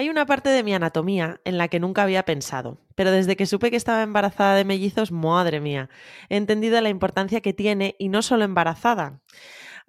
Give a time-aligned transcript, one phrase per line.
[0.00, 3.44] Hay una parte de mi anatomía en la que nunca había pensado, pero desde que
[3.44, 5.90] supe que estaba embarazada de mellizos, madre mía,
[6.30, 9.20] he entendido la importancia que tiene y no solo embarazada.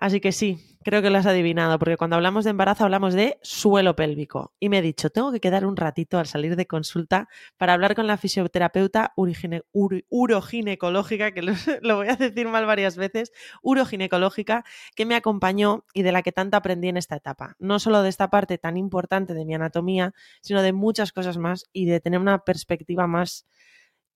[0.01, 3.37] Así que sí, creo que lo has adivinado, porque cuando hablamos de embarazo hablamos de
[3.43, 4.51] suelo pélvico.
[4.59, 7.93] Y me he dicho, tengo que quedar un ratito al salir de consulta para hablar
[7.93, 11.43] con la fisioterapeuta uroginecológica, que
[11.83, 13.31] lo, voy a decir mal varias veces,
[13.61, 14.63] uroginecológica,
[14.95, 17.55] que me acompañó y de la que tanto aprendí en esta etapa.
[17.59, 21.65] No solo de esta parte tan importante de mi anatomía, sino de muchas cosas más
[21.73, 23.45] y de tener una perspectiva más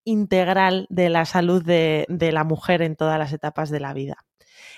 [0.04, 4.26] integral de la salud de la mujer en todas las etapas de la vida.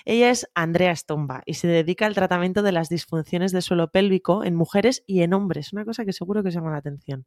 [0.05, 4.43] Ella es Andrea Stomba y se dedica al tratamiento de las disfunciones del suelo pélvico
[4.43, 7.25] en mujeres y en hombres, una cosa que seguro que os llama la atención.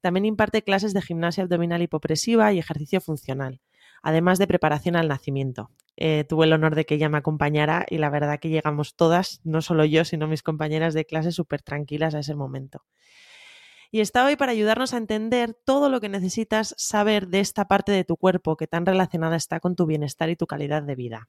[0.00, 3.60] También imparte clases de gimnasia abdominal hipopresiva y ejercicio funcional,
[4.02, 5.70] además de preparación al nacimiento.
[5.96, 9.40] Eh, tuve el honor de que ella me acompañara y la verdad que llegamos todas,
[9.44, 12.84] no solo yo, sino mis compañeras de clase, súper tranquilas a ese momento
[13.94, 17.92] y está hoy para ayudarnos a entender todo lo que necesitas saber de esta parte
[17.92, 21.28] de tu cuerpo que tan relacionada está con tu bienestar y tu calidad de vida.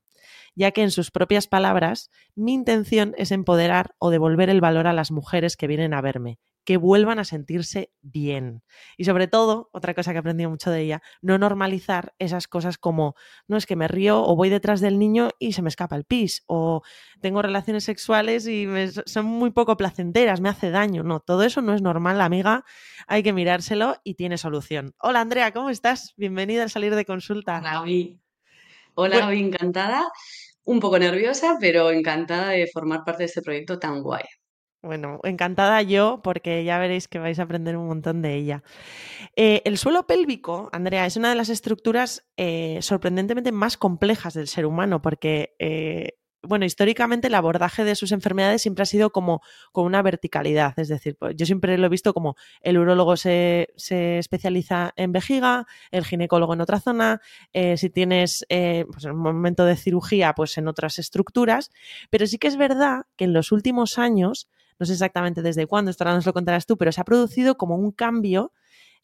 [0.56, 4.94] Ya que en sus propias palabras, mi intención es empoderar o devolver el valor a
[4.94, 8.64] las mujeres que vienen a verme, que vuelvan a sentirse bien.
[8.98, 13.16] Y sobre todo, otra cosa que aprendí mucho de ella, no normalizar esas cosas como,
[13.48, 16.06] no es que me río o voy detrás del niño y se me escapa el
[16.06, 16.82] pis, o
[17.22, 18.68] tengo relaciones sexuales y
[19.06, 21.04] son muy poco placenteras, me hace daño.
[21.04, 22.66] No, todo eso no es normal, amiga,
[23.08, 24.96] hay que mirárselo y tiene solución.
[25.00, 26.14] Hola Andrea, ¿cómo estás?
[26.18, 27.60] Bienvenida al salir de consulta.
[27.60, 27.84] Hola,
[28.96, 30.12] Hola, encantada.
[30.64, 34.24] Un poco nerviosa, pero encantada de formar parte de este proyecto tan guay.
[34.86, 38.62] Bueno, encantada yo porque ya veréis que vais a aprender un montón de ella.
[39.36, 44.48] Eh, el suelo pélvico, Andrea, es una de las estructuras eh, sorprendentemente más complejas del
[44.48, 49.42] ser humano porque eh, bueno, históricamente el abordaje de sus enfermedades siempre ha sido como
[49.72, 53.70] con una verticalidad, es decir, pues, yo siempre lo he visto como el urólogo se,
[54.20, 57.20] especializa en vejiga, el ginecólogo en otra zona,
[57.52, 61.72] si tienes pues en un momento de cirugía, pues en otras estructuras,
[62.12, 64.48] pero sí que es verdad que en los últimos años,
[64.80, 67.58] no sé exactamente desde cuándo, esto ahora nos lo contarás tú, pero se ha producido
[67.58, 68.52] como un cambio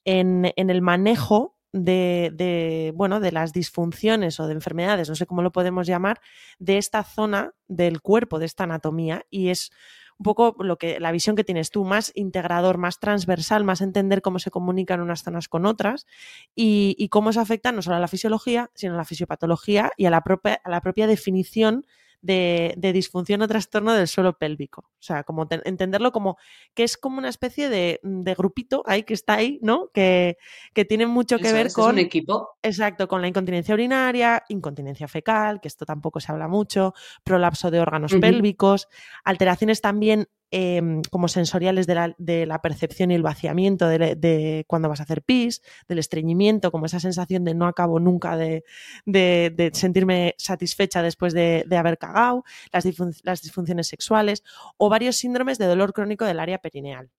[0.06, 5.52] en, el manejo de, bueno, de las disfunciones o de enfermedades, no sé cómo lo
[5.52, 6.20] podemos llamar,
[6.60, 9.72] de esta zona del cuerpo, de esta anatomía, y es
[10.18, 14.22] un poco lo que, la visión que tienes tú, más integrador, más transversal, más entender
[14.22, 16.06] cómo se comunican unas zonas con otras
[16.54, 20.06] y, y cómo se afecta no solo a la fisiología, sino a la fisiopatología y
[20.06, 21.88] a la propia, a la propia definición
[22.22, 24.82] de, disfunción o trastorno del suelo pélvico.
[24.82, 26.38] O sea, como entenderlo como
[26.74, 28.00] que es como una especie de,
[28.38, 29.90] grupito ahí que está ahí, ¿no?
[29.94, 30.38] Que,
[30.74, 31.94] que tiene mucho que ver con.
[31.94, 32.58] un equipo.
[32.62, 36.94] Exacto, con la incontinencia urinaria, incontinencia fecal, que esto tampoco se habla mucho,
[37.24, 38.88] prolapso de órganos pélvicos,
[39.24, 44.90] alteraciones también Em, como sensoriales de la, de la, percepción y el vaciamiento de, cuando
[44.90, 48.66] vas a hacer pis, del estreñimiento, como esa sensación de no acabo nunca de,
[49.06, 52.86] de sentirme satisfecha después de, haber cagado, las,
[53.24, 54.44] las disfunciones sexuales
[54.76, 57.10] o varios síndromes de dolor crónico del área perineal.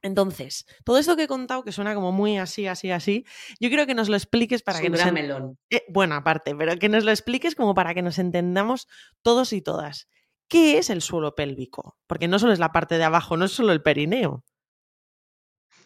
[0.00, 3.24] Entonces, todo esto que he contado, que suena como muy así, así, así,
[3.58, 5.12] yo quiero que nos lo expliques para que nos...
[5.12, 5.58] melón.
[5.70, 8.86] Eh, bueno, aparte, pero que nos lo expliques como para que nos entendamos
[9.22, 10.06] todos y todas.
[10.48, 11.96] ¿Qué es el suelo pélvico?
[12.06, 14.44] Porque no solo es la parte de abajo, no es solo el perineo.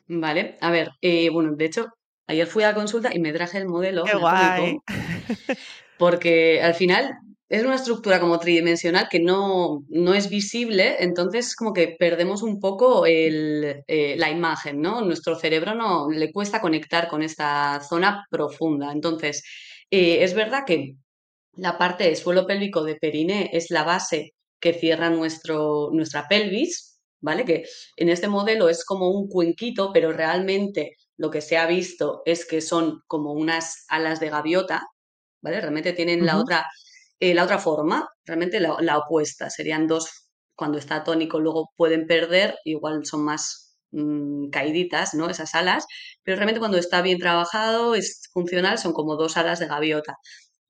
[0.06, 1.88] Vale, a ver, eh, bueno, de hecho,
[2.26, 4.04] ayer fui a la consulta y me traje el modelo.
[4.04, 4.78] ¡Qué guay!
[5.98, 7.18] Porque al final
[7.48, 12.60] es una estructura como tridimensional que no, no es visible, entonces como que perdemos un
[12.60, 15.02] poco el, eh, la imagen, ¿no?
[15.02, 18.92] Nuestro cerebro no le cuesta conectar con esta zona profunda.
[18.92, 19.44] Entonces,
[19.90, 20.94] eh, es verdad que
[21.54, 27.00] la parte de suelo pélvico de periné es la base que cierra nuestro, nuestra pelvis,
[27.20, 27.44] ¿vale?
[27.44, 27.64] Que
[27.96, 32.46] en este modelo es como un cuenquito, pero realmente lo que se ha visto es
[32.46, 34.86] que son como unas alas de gaviota,
[35.42, 35.60] ¿vale?
[35.60, 36.64] Realmente tienen la, otra,
[37.18, 39.50] eh, la otra forma, realmente la, opuesta.
[39.50, 45.28] Serían dos, cuando está tónico luego pueden perder, igual son más mm, caíditas, ¿no?
[45.28, 45.86] Esas alas,
[46.22, 50.14] pero realmente cuando está bien trabajado, es funcional, son como dos alas de gaviota.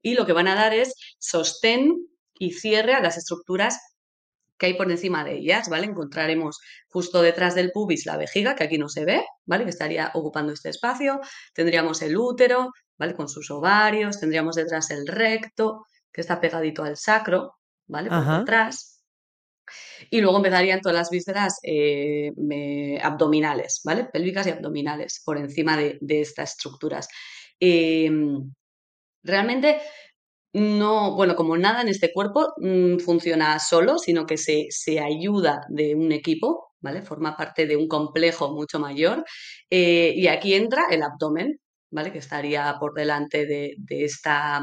[0.00, 2.08] Y lo que van a dar es sostén
[2.42, 3.78] y cierre a las estructuras
[4.58, 5.86] que hay por encima de ellas, ¿vale?
[5.86, 6.58] Encontraremos
[6.88, 9.62] justo detrás del pubis la vejiga, que aquí no se ve, ¿vale?
[9.62, 11.20] Que estaría ocupando este espacio.
[11.54, 13.14] Tendríamos el útero, ¿vale?
[13.14, 14.18] Con sus ovarios.
[14.18, 17.54] Tendríamos detrás el recto, que está pegadito al sacro,
[17.86, 18.08] ¿vale?
[18.08, 19.04] Por detrás.
[20.10, 22.32] Y luego empezarían todas las vísceras eh,
[23.00, 24.06] abdominales, ¿vale?
[24.06, 27.06] Pélvicas y abdominales, por encima de, estas estructuras.
[27.60, 28.52] Em,
[29.22, 29.80] realmente
[30.52, 34.68] no, bueno, como nada en este cuerpo mm, funciona solo, sino que se,
[35.00, 37.02] ayuda de un equipo, ¿vale?
[37.02, 39.24] Forma parte de un complejo mucho mayor.
[39.70, 41.58] Eh, y aquí entra el abdomen,
[41.90, 42.12] ¿vale?
[42.12, 44.62] Que estaría por delante de, esta,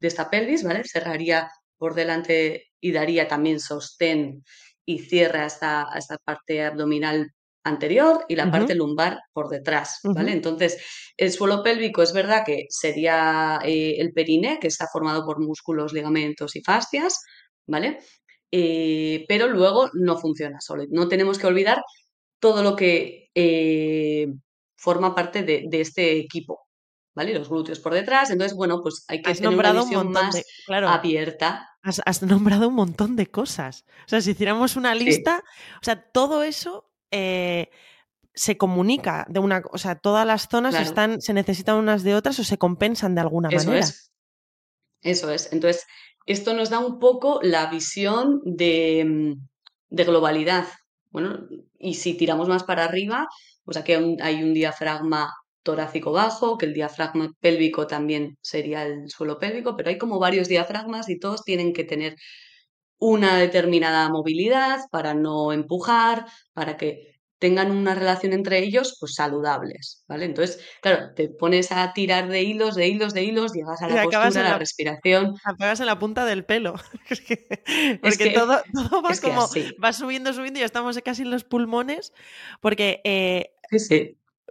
[0.00, 0.82] de esta pelvis, ¿vale?
[0.84, 4.44] Cerraría por delante y daría también sostén
[4.84, 7.32] y cierre a esta, esta parte abdominal
[7.66, 10.32] anterior y la parte lumbar por detrás, ¿vale?
[10.32, 10.78] Entonces,
[11.16, 15.92] el suelo pélvico es verdad que sería eh, el periné, que está formado por músculos,
[15.92, 17.20] ligamentos y fascias,
[17.66, 17.98] ¿vale?
[18.52, 20.84] Eh, pero luego no funciona solo.
[20.90, 21.82] No tenemos que olvidar
[22.38, 24.28] todo lo que eh,
[24.76, 26.60] forma parte de, este equipo,
[27.14, 27.34] ¿vale?
[27.34, 28.30] Los glúteos por detrás.
[28.30, 31.68] Entonces, bueno, pues hay que tener una visión más abierta.
[31.82, 33.84] Has, nombrado un montón de cosas.
[34.06, 35.42] O sea, si hiciéramos una lista,
[35.80, 37.70] o sea, todo eso eh,
[38.34, 42.38] se comunica de una, o sea, todas las zonas están, se necesitan unas de otras
[42.38, 43.86] o se compensan de alguna eso manera.
[43.86, 44.12] Es.
[45.02, 45.52] Eso es.
[45.52, 45.86] Entonces,
[46.26, 49.32] esto nos da un poco la visión de, mm,
[49.88, 50.66] de globalidad.
[51.10, 51.46] Bueno,
[51.78, 53.26] y si tiramos más para arriba,
[53.64, 55.32] pues aquí hay un diafragma
[55.62, 60.48] torácico bajo, que el diafragma pélvico también sería el suelo pélvico, pero hay como varios
[60.48, 62.16] diafragmas y todos tienen que tener
[62.98, 70.04] una determinada movilidad para no empujar, para que tengan una relación entre ellos pues saludables,
[70.08, 70.24] ¿vale?
[70.24, 74.04] Entonces, claro, te pones a tirar de hilos, de hilos, de hilos, llegas a la
[74.04, 75.34] postura, la, la, respiración.
[75.44, 76.74] Apagas en la punta del pelo.
[78.02, 78.62] porque todo,
[79.02, 79.46] va como,
[79.82, 82.12] va subiendo, subiendo y ya estamos casi en los pulmones,
[82.60, 83.00] porque...
[83.04, 83.52] Eh,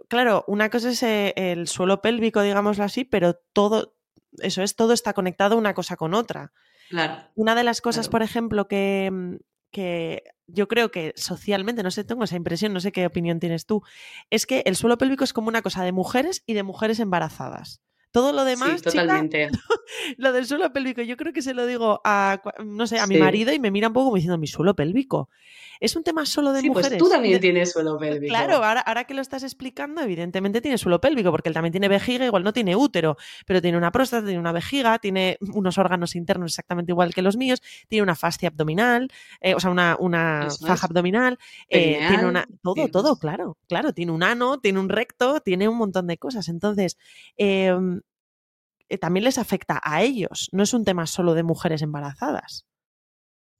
[0.08, 3.96] claro, una cosa es eh, el suelo pélvico, digámoslo así, pero todo,
[4.38, 6.52] eso es, todo está conectado una cosa con otra.
[6.88, 7.30] Claro.
[7.34, 9.38] Una de las cosas, por ejemplo, que,
[9.70, 13.66] que yo creo que socialmente, no sé, tengo esa impresión, no sé qué opinión tienes
[13.66, 13.82] tú,
[14.30, 17.82] es que el suelo pélvico es como una cosa de mujeres y de mujeres embarazadas.
[18.16, 19.50] Todo lo demás, totalmente.
[20.16, 23.18] lo del suelo pélvico, yo creo que se lo digo a, no sé, a mi
[23.18, 25.28] marido y me mira un poco como diciendo, mi suelo pélvico.
[25.80, 26.92] Es un tema solo de sí, mujeres.
[26.92, 28.30] Pues tú también tienes suelo pélvico.
[28.30, 31.88] Claro, ahora, ahora que lo estás explicando, evidentemente tiene suelo pélvico, porque él también tiene
[31.88, 36.16] vejiga, igual no tiene útero, pero tiene una próstata, tiene una vejiga, tiene unos órganos
[36.16, 39.10] internos exactamente igual que los míos, tiene una fascia abdominal,
[39.42, 41.38] eh, o sea, una, una faja abdominal,
[41.68, 42.46] eh, tiene una.
[42.62, 43.92] Todo, todo, claro, claro.
[43.92, 46.48] Tiene un ano, tiene un recto, tiene un montón de cosas.
[46.48, 46.96] Entonces,
[47.36, 47.76] eh,
[49.00, 50.48] también les afecta a ellos.
[50.52, 52.66] No es un tema solo de mujeres embarazadas.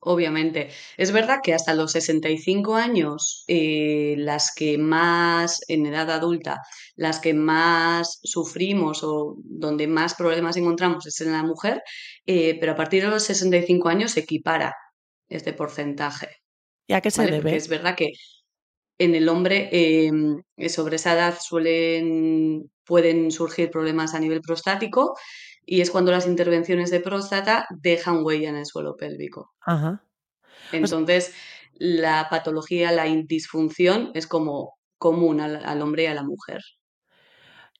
[0.01, 0.71] Obviamente.
[0.97, 6.63] Es verdad que hasta los 65 años, eh, las que más, en edad adulta,
[6.95, 11.83] las que más sufrimos o donde más problemas encontramos es en la mujer,
[12.25, 14.77] eh, pero a partir de los 65 años se equipara
[15.29, 16.29] este porcentaje.
[16.87, 17.43] ¿Y a qué se debe?
[17.43, 18.13] Porque es verdad que
[18.99, 25.15] en el hombre em, sobre esa edad suelen, pueden surgir problemas a nivel prostático
[25.65, 29.53] y es cuando las intervenciones de próstata dejan huella en el suelo pélvico.
[30.73, 31.35] Entonces,
[31.75, 36.63] la patología, la disfunción es como común al, hombre y a la mujer.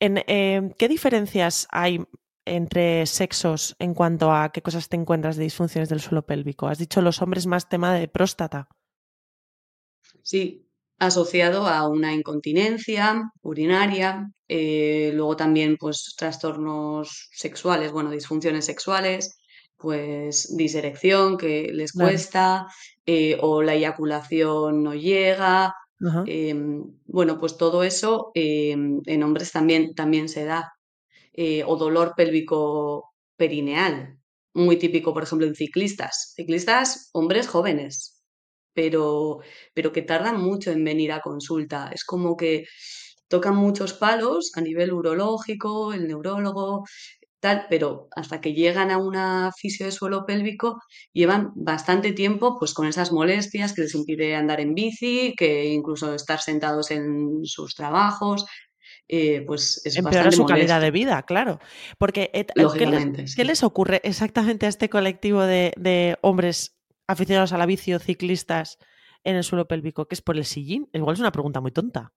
[0.01, 2.05] En, em, ¿Qué diferencias hay
[2.45, 6.69] entre sexos en cuanto a qué cosas te encuentras de disfunciones del suelo pélvico?
[6.69, 8.69] Has dicho los hombres más tema de próstata.
[10.23, 10.66] Sí,
[10.99, 19.37] asociado a una incontinencia urinaria, eh, luego también pues trastornos sexuales, bueno, disfunciones sexuales,
[19.77, 22.67] pues diserección que les cuesta,
[23.05, 25.75] eh, o la eyaculación no llega.
[26.27, 30.73] Em, bueno, pues todo eso em, en hombres también, también se da.
[31.33, 34.19] Eh, o dolor pélvico perineal,
[34.55, 36.33] muy típico, por ejemplo, en ciclistas.
[36.35, 38.16] Ciclistas, hombres jóvenes,
[38.77, 39.39] pero,
[39.73, 41.91] pero que tardan mucho en venir a consulta.
[41.93, 42.67] Es como que
[43.27, 46.85] tocan muchos palos a nivel urológico, el neurólogo,
[47.41, 50.79] tal, pero hasta que llegan a una fisio de suelo pélvico
[51.13, 56.15] llevan bastante tiempo pues con esas molestias que les impide andar en bici, que incluso
[56.15, 58.45] estar sentados en sus trabajos.
[59.09, 61.61] Eh, pues es Empeora su calidad de vida, claro.
[61.97, 62.45] Porque, eh,
[62.77, 66.76] ¿qué, les, ¿qué, les, ocurre exactamente a este colectivo de, de hombres
[67.07, 68.79] aficionados a la bici o ciclistas
[69.25, 70.89] en el suelo pélvico, que es por el sillín?
[70.93, 72.13] Igual es una pregunta muy tonta.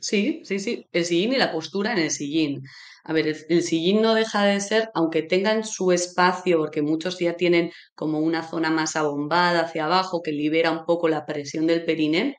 [0.00, 2.62] Sí, sí, sí, el sillín y la postura en el sillín.
[3.04, 7.34] A ver, el, sillín no deja de ser, aunque tengan su espacio, porque muchos ya
[7.36, 11.84] tienen como una zona más abombada hacia abajo que libera un poco la presión del
[11.84, 12.36] periné,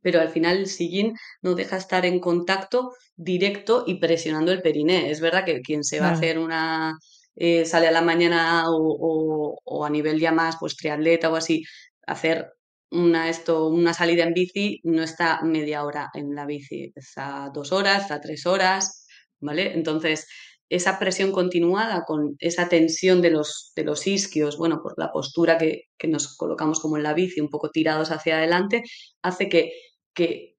[0.00, 5.10] pero al final el sillín no deja estar en contacto directo y presionando el periné.
[5.10, 6.98] Es verdad que quien se va a hacer una,
[7.36, 11.64] eh, sale a la mañana o, a nivel ya más, pues triatleta o así,
[12.06, 12.52] hacer
[12.90, 17.72] una, esto, una salida en bici no está media hora en la bici, está dos
[17.72, 19.06] horas, está tres horas,
[19.40, 19.74] ¿vale?
[19.74, 20.26] Entonces,
[20.68, 25.58] esa presión continuada con esa tensión de los, de los isquios, bueno, por la postura
[25.58, 28.82] que, nos colocamos como en la bici, un poco tirados hacia adelante,
[29.22, 29.72] hace que,
[30.14, 30.56] que,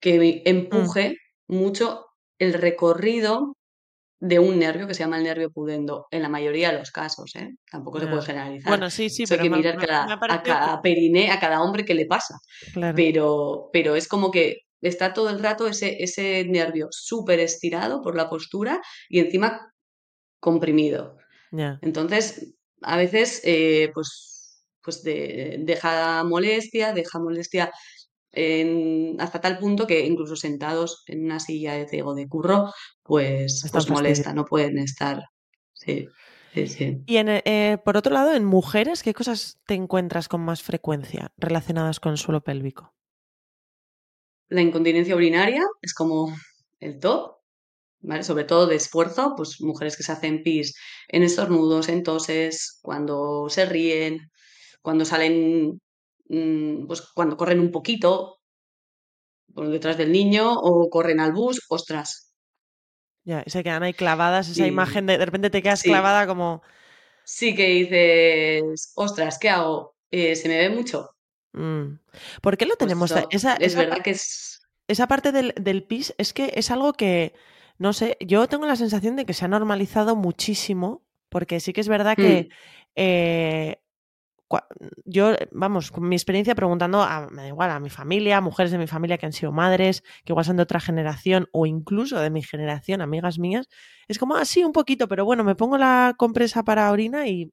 [0.00, 1.16] que empuje
[1.48, 1.56] mm.
[1.56, 2.06] mucho
[2.38, 3.55] el recorrido
[4.18, 7.34] de un nervio que se llama el nervio pudendo, en la mayoría de los casos,
[7.36, 7.50] ¿eh?
[7.70, 8.70] Tampoco se puede generalizar.
[8.70, 9.78] Bueno, sí, sí, pero hay que mirar
[10.30, 12.38] a cada periné, a cada hombre que le pasa.
[12.94, 18.16] Pero, pero es como que está todo el rato ese, ese nervio súper estirado por
[18.16, 19.72] la postura y encima
[20.40, 21.18] comprimido.
[21.82, 27.72] Entonces, a veces, eh, pues, pues deja molestia, deja molestia
[29.18, 33.90] hasta tal punto que incluso sentados en una silla de ciego de curro, pues, pues
[33.90, 35.22] molesta, no pueden estar.
[35.72, 36.08] Sí,
[36.52, 37.02] sí, sí.
[37.06, 41.32] Y en, eh, por otro lado, en mujeres, ¿qué cosas te encuentras con más frecuencia
[41.36, 42.94] relacionadas con el suelo pélvico?
[44.48, 46.32] La incontinencia urinaria es como
[46.78, 47.36] el top,
[48.00, 48.22] ¿vale?
[48.22, 50.76] Sobre todo de esfuerzo, pues mujeres que se hacen pis
[51.08, 54.30] en estornudos, en toses, cuando se ríen,
[54.82, 55.80] cuando salen,
[56.28, 58.40] pues cuando corren un poquito
[59.54, 62.34] por detrás del niño o corren al bus, ostras.
[63.24, 66.62] Ya, se quedan ahí clavadas, esa imagen de de repente te quedas clavada como...
[67.24, 69.96] Sí que dices, ostras, ¿qué hago?
[70.12, 71.10] Eh, ¿Se me ve mucho?
[71.52, 71.98] Mm.
[72.40, 73.12] ¿Por qué lo pues tenemos?
[73.30, 74.60] esa, es verdad que es...
[74.86, 77.34] Esa parte del, del, PIS es que es algo que,
[77.78, 81.80] no sé, yo tengo la sensación de que se ha normalizado muchísimo, porque sí que
[81.80, 82.54] es verdad que mm.
[82.94, 83.80] eh,
[85.04, 88.78] yo, vamos, con mi experiencia preguntando a, me da igual, a mi familia, mujeres de
[88.78, 92.30] mi familia que han sido madres, que igual son de otra generación o incluso de
[92.30, 93.68] mi generación, amigas mías,
[94.08, 97.52] es como así un poquito, pero bueno, me pongo la compresa para orina y...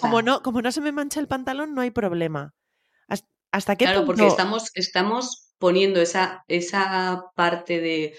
[0.00, 2.54] como, no, como no se me mancha el pantalón, no hay problema.
[3.50, 8.14] ¿Hasta qué claro, porque estamos, estamos poniendo esa, esa parte de,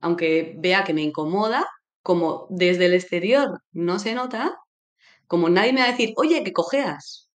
[0.00, 1.64] aunque vea que me incomoda,
[2.02, 4.58] como desde el exterior no se nota,
[5.26, 7.28] como nadie me va a decir, oye, que cojeas.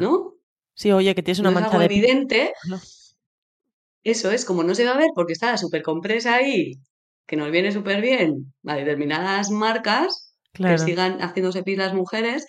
[0.00, 0.34] ¿No?
[0.74, 2.52] Sí, oye, que tienes una no mancha de evidente.
[4.04, 6.74] Eso es, como no se va a ver porque está la super compresa ahí,
[7.26, 12.46] que nos viene súper bien a determinadas marcas que sigan haciéndose pis las mujeres,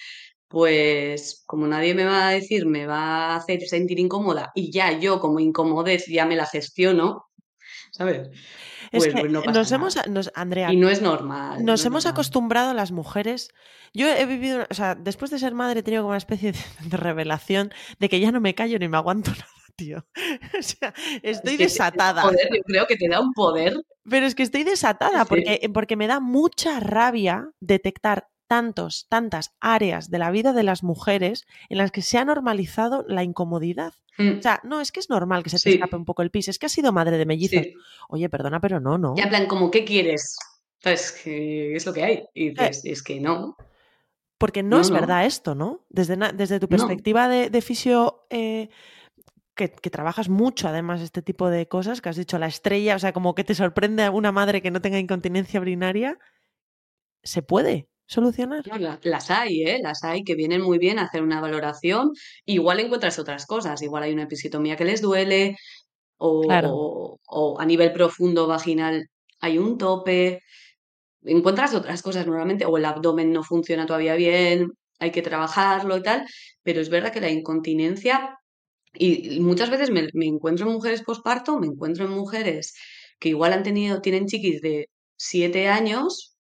[0.47, 4.91] pues como nadie me va a decir, me va a hacer sentir incómoda y ya
[4.99, 7.25] yo como incomodez ya me la gestiono,
[7.93, 8.29] ¿sabes?
[8.91, 9.97] Es pues, que pues nos hemos,
[10.35, 11.63] Andrea, y no es normal.
[11.63, 13.49] Nos hemos acostumbrado a las mujeres.
[13.93, 16.59] Yo he vivido, o sea, después de ser madre he tenido como una especie de,
[16.97, 20.05] revelación de que ya no me callo ni me aguanto nada, tío.
[20.59, 22.23] O sea, estoy desatada.
[22.23, 23.75] yo creo que te da un poder.
[24.09, 30.11] Pero es que estoy desatada porque, porque me da mucha rabia detectar tantos, tantas áreas
[30.11, 33.95] de la vida de las mujeres en las que se ha normalizado la incomodidad.
[34.19, 34.37] Mm.
[34.37, 36.49] O sea, no, es que es normal que se te escape un poco el pis,
[36.49, 37.65] es que has sido madre de mellizos.
[38.09, 39.15] Oye, perdona, pero no, no.
[39.17, 40.37] Ya en plan, como, ¿qué quieres?
[40.83, 42.25] Pues que es lo que hay.
[42.35, 42.71] Y eh.
[42.83, 43.57] es que no.
[44.37, 45.83] Porque no, es verdad esto, ¿no?
[45.89, 48.69] Desde, desde tu perspectiva de, fisio, eh,
[49.55, 52.99] que, que, trabajas mucho además este tipo de cosas, que has dicho la estrella, o
[52.99, 56.19] sea, como que te sorprende a una madre que no tenga incontinencia urinaria,
[57.23, 58.63] se puede solucionar?
[59.03, 59.79] las hay, ¿eh?
[59.81, 62.11] Las hay que vienen muy bien a hacer una valoración.
[62.45, 65.57] Igual encuentras otras cosas, igual hay una episiotomía que les duele
[66.17, 69.09] o, o, a nivel profundo vaginal
[69.41, 70.39] hay un tope.
[71.23, 76.01] Encuentras otras cosas normalmente, o el abdomen no funciona todavía bien, hay que trabajarlo y
[76.01, 76.25] tal,
[76.63, 78.37] pero es verdad que la incontinencia,
[78.93, 82.75] y muchas veces me, encuentro en mujeres posparto, me encuentro en mujeres
[83.19, 86.37] que igual han tenido, tienen chiquis de siete años,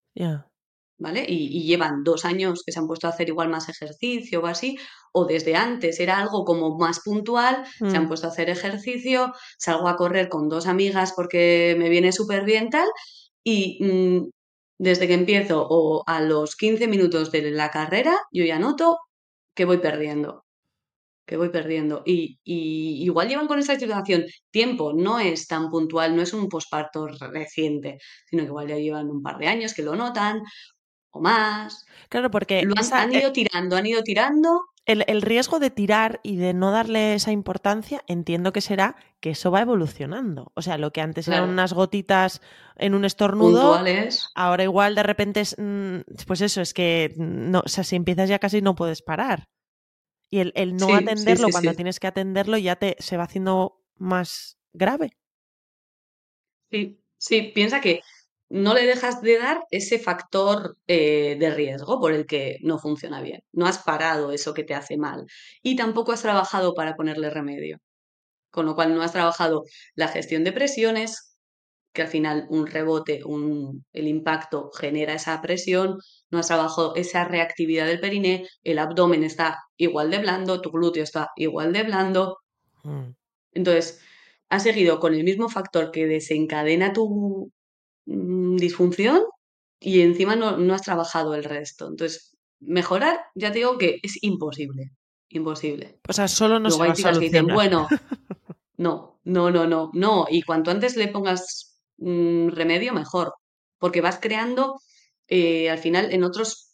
[1.03, 1.25] ¿vale?
[1.27, 4.77] Y, llevan dos años que se han puesto a hacer igual más ejercicio o así,
[5.11, 8.07] o desde antes era algo como más puntual, se han mm.
[8.07, 12.69] puesto a hacer ejercicio, salgo a correr con dos amigas porque me viene súper bien
[12.69, 12.87] tal,
[13.43, 14.29] y mm,
[14.79, 18.99] desde que empiezo o a los 15 minutos de la carrera, yo ya noto
[19.53, 20.43] que voy perdiendo
[21.25, 22.03] que voy perdiendo.
[22.05, 26.49] Y, y, igual llevan con esa situación tiempo, no es tan puntual, no es un
[26.49, 30.41] posparto reciente, sino que igual ya llevan un par de años que lo notan,
[31.13, 31.85] o más.
[32.09, 34.65] Claro, porque lo han, ido tirando, han ido tirando.
[34.85, 39.49] El, riesgo de tirar y de no darle esa importancia, entiendo que será que eso
[39.49, 40.51] va evolucionando.
[40.55, 42.41] O sea, lo que antes eran unas gotitas
[42.75, 43.81] en un estornudo,
[44.35, 48.27] ahora igual de repente es, mm, pues eso, es que no, o sea, si empiezas
[48.27, 49.47] ya casi no puedes parar.
[50.29, 55.15] Y el, no atenderlo cuando tienes que atenderlo ya te se va haciendo más grave.
[56.71, 58.01] Sí, sí, piensa que
[58.53, 63.19] no le dejas de dar ese factor eh, de riesgo por el que no funciona
[63.19, 63.41] bien.
[63.51, 65.25] No has parado eso que te hace mal.
[65.63, 67.79] Y tampoco has trabajado para ponerle remedio.
[68.51, 69.63] Con lo cual no has trabajado
[69.95, 71.35] la gestión de presiones,
[71.93, 75.97] que al final un rebote, un, el impacto genera esa presión,
[76.29, 81.01] no has trabajado esa reactividad del periné, el abdomen está igual de blando, tu glúteo
[81.01, 82.37] está igual de blando.
[82.83, 83.15] Mm.
[83.53, 83.99] Entonces,
[84.49, 87.51] has seguido con el mismo factor que desencadena tu
[88.05, 89.23] mm, disfunción
[89.79, 91.87] y encima no, no, has trabajado el resto.
[91.87, 94.91] Entonces, mejorar, ya te digo que es imposible.
[95.29, 95.99] Imposible.
[96.07, 97.87] O sea, solo no se va a que dicen, bueno,
[98.77, 100.25] no, no, no, no, no.
[100.29, 103.33] Y cuanto antes le pongas mm, remedio, mejor.
[103.79, 104.79] Porque vas creando,
[105.27, 106.73] eh, al final, en otros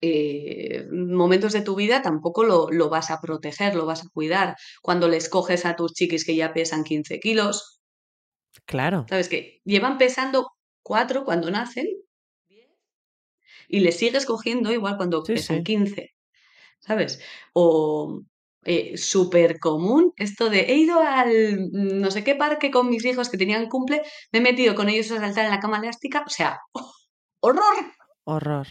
[0.00, 4.56] eh, momentos de tu vida tampoco lo, lo, vas a proteger, lo vas a cuidar.
[4.82, 7.77] Cuando les coges a tus chiquis que ya pesan 15 kilos.
[8.68, 9.06] Claro.
[9.08, 11.86] ¿Sabes que Llevan pesando 4 cuando nacen
[13.66, 16.14] y les sigues cogiendo igual cuando pesan 15.
[16.78, 17.20] ¿Sabes?
[17.54, 18.20] O
[18.64, 23.30] eh, súper común esto de he ido al no sé qué parque con mis hijos
[23.30, 26.22] que tenían cumple, me he metido con ellos a saltar en la cama elástica.
[26.26, 26.60] O sea,
[27.40, 27.92] horror.
[28.24, 28.68] Horror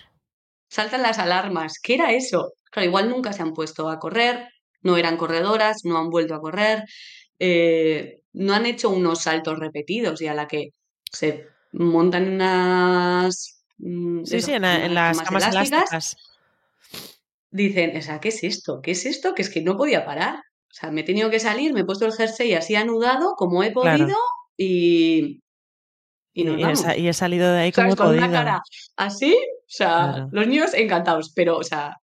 [0.69, 1.79] saltan las alarmas.
[1.81, 2.53] ¿Qué era eso?
[2.71, 4.49] Claro, igual nunca se han puesto a correr,
[4.81, 6.83] no eran corredoras, no han vuelto a correr,
[7.39, 10.69] eh, no han hecho unos saltos repetidos y a la que
[11.11, 13.63] se montan unas...
[13.77, 16.17] Mm, sí, sí, en, las camas elásticas.
[17.51, 18.81] Dicen, o sea, ¿qué es esto?
[18.81, 19.33] ¿Qué es esto?
[19.33, 20.35] Que es que no podía parar.
[20.35, 23.63] O sea, me he tenido que salir, me he puesto el jersey así anudado como
[23.63, 24.15] he podido
[24.57, 25.41] y,
[26.33, 28.61] y, he salido de ahí como con una cara
[28.95, 31.97] así, o sea, los niños encantados, pero, o sea,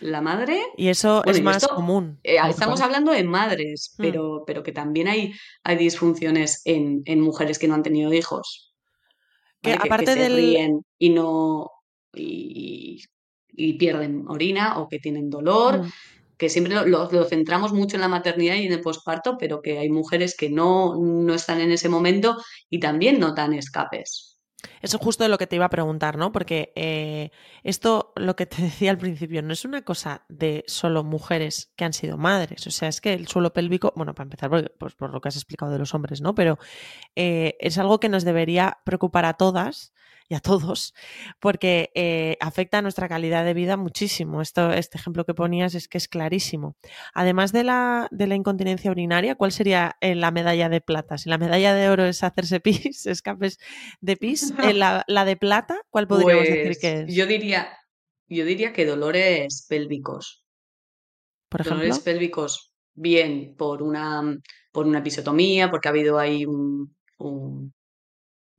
[0.00, 0.60] la madre.
[0.76, 2.18] Y eso es más común.
[2.22, 4.02] Eh, estamos hablando de madres, mm.
[4.02, 5.32] pero, pero que también hay,
[5.62, 8.74] hay disfunciones en, mujeres que no han tenido hijos.
[9.62, 11.70] Que, aparte se ríen y no.
[12.14, 13.02] Y,
[13.78, 15.82] pierden orina o que tienen dolor.
[15.82, 15.92] Mm
[16.36, 19.88] que siempre lo, centramos mucho en la maternidad y en el posparto, pero que hay
[19.88, 22.36] mujeres que no, no están en ese momento
[22.68, 24.33] y también notan escapes.
[24.82, 26.32] Eso es justo lo que te iba a preguntar, ¿no?
[26.32, 27.30] Porque eh,
[27.62, 31.84] esto, lo que te decía al principio, no es una cosa de solo mujeres que
[31.84, 32.66] han sido madres.
[32.66, 35.36] O sea, es que el suelo pélvico, bueno, para empezar, pues, por lo que has
[35.36, 36.34] explicado de los hombres, ¿no?
[36.34, 36.58] Pero
[37.16, 39.92] eh, es algo que nos debería preocupar a todas
[40.28, 40.94] y a todos,
[41.38, 44.40] porque eh, afecta a nuestra calidad de vida muchísimo.
[44.40, 46.76] Esto, este ejemplo que ponías es que es clarísimo.
[47.12, 51.18] Además de la, de la incontinencia urinaria, ¿cuál sería eh, la medalla de plata?
[51.18, 53.58] Si la medalla de oro es hacerse pis, escapes
[54.00, 57.14] de pis, eh, la, de plata, ¿cuál podríamos decir pues que es?
[57.14, 57.68] Yo diría,
[58.26, 60.44] yo diría que dolores pélvicos.
[61.50, 61.82] Por ejemplo.
[61.82, 64.22] Dolores pélvicos, bien, por una,
[64.72, 66.96] por una episiotomía, porque ha habido ahí un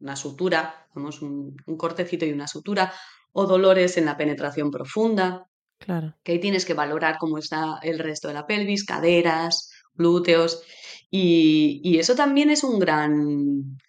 [0.06, 2.94] una sutura, vamos, un, cortecito y una sutura,
[3.34, 5.48] o dolores en la penetración profunda.
[5.80, 6.16] Claro.
[6.24, 10.62] Que ahí tienes que valorar cómo está el resto de la pelvis, caderas, glúteos.
[11.10, 13.80] Y, eso también es un gran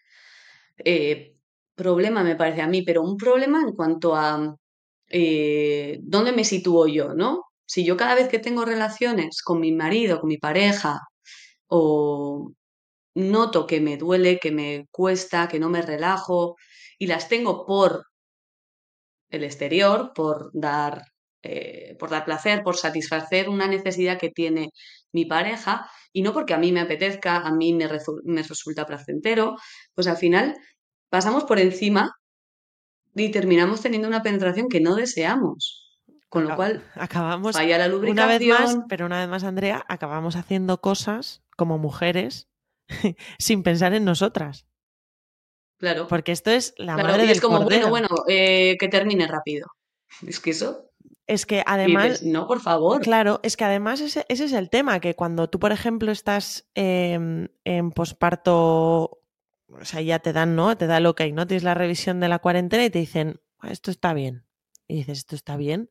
[0.79, 1.37] eh,
[1.75, 4.57] problema, me parece a mí, pero un problema en cuanto a
[5.09, 7.43] eh, dónde me sitúo yo, ¿no?
[7.67, 11.01] Si yo cada vez que tengo relaciones con mi marido, con mi pareja,
[11.67, 12.53] o
[13.17, 16.57] noto que me duele, que me cuesta, que no me relajo
[16.99, 18.05] y las tengo por
[19.31, 21.03] el exterior, por dar,
[21.43, 24.71] eh, por dar placer, por satisfacer una necesidad que tiene
[25.13, 27.89] mi pareja y no porque a mí me apetezca, a mí me,
[28.25, 29.57] me resulta placentero,
[29.95, 30.55] pues al final
[31.09, 32.13] pasamos por encima
[33.15, 35.85] y terminamos teniendo una penetración que no deseamos.
[36.29, 38.27] Con lo cual, acabamos falla la lubricación.
[38.27, 42.49] Una vez más, pero una vez más, Andrea, acabamos haciendo cosas como mujeres
[43.39, 44.67] sin pensar en nosotras.
[45.79, 46.07] Claro.
[46.09, 49.69] Porque esto es la madre y es como, bueno, bueno, eh, que termine rápido.
[50.27, 50.91] Es que eso.
[51.27, 52.23] Es que además.
[52.23, 53.03] no, por favor.
[53.03, 57.49] Claro, es que además ese, es el tema, que cuando tú, por ejemplo, estás em,
[57.65, 59.21] en posparto,
[59.69, 60.77] o sea, ya te dan, ¿no?
[60.77, 61.47] Te da lo que hay, ¿no?
[61.47, 64.47] Tienes la revisión de la cuarentena y te dicen, ah, esto está bien.
[64.87, 65.91] Y dices, esto está bien.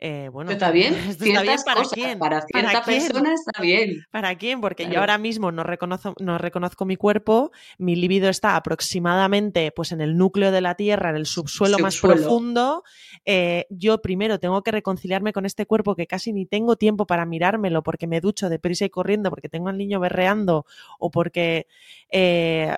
[0.00, 0.94] Eh, bueno, ¿Está bien?
[1.08, 2.18] está bien para quién.
[2.18, 4.04] Para cierta persona está bien.
[4.10, 4.60] ¿Para quién?
[4.60, 9.92] Porque yo ahora mismo no reconozco, no reconozco mi cuerpo, mi libido está aproximadamente pues,
[9.92, 12.84] en el núcleo de la Tierra, en el subsuelo, más profundo.
[13.24, 17.26] Eh, yo primero tengo que reconciliarme con este cuerpo que casi ni tengo tiempo para
[17.26, 20.64] mirármelo porque me ducho deprisa y corriendo, porque tengo al niño berreando
[20.98, 21.66] o porque
[22.10, 22.76] eh,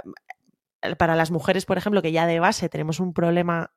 [0.97, 3.73] para las mujeres, por ejemplo, que ya de base tenemos un problema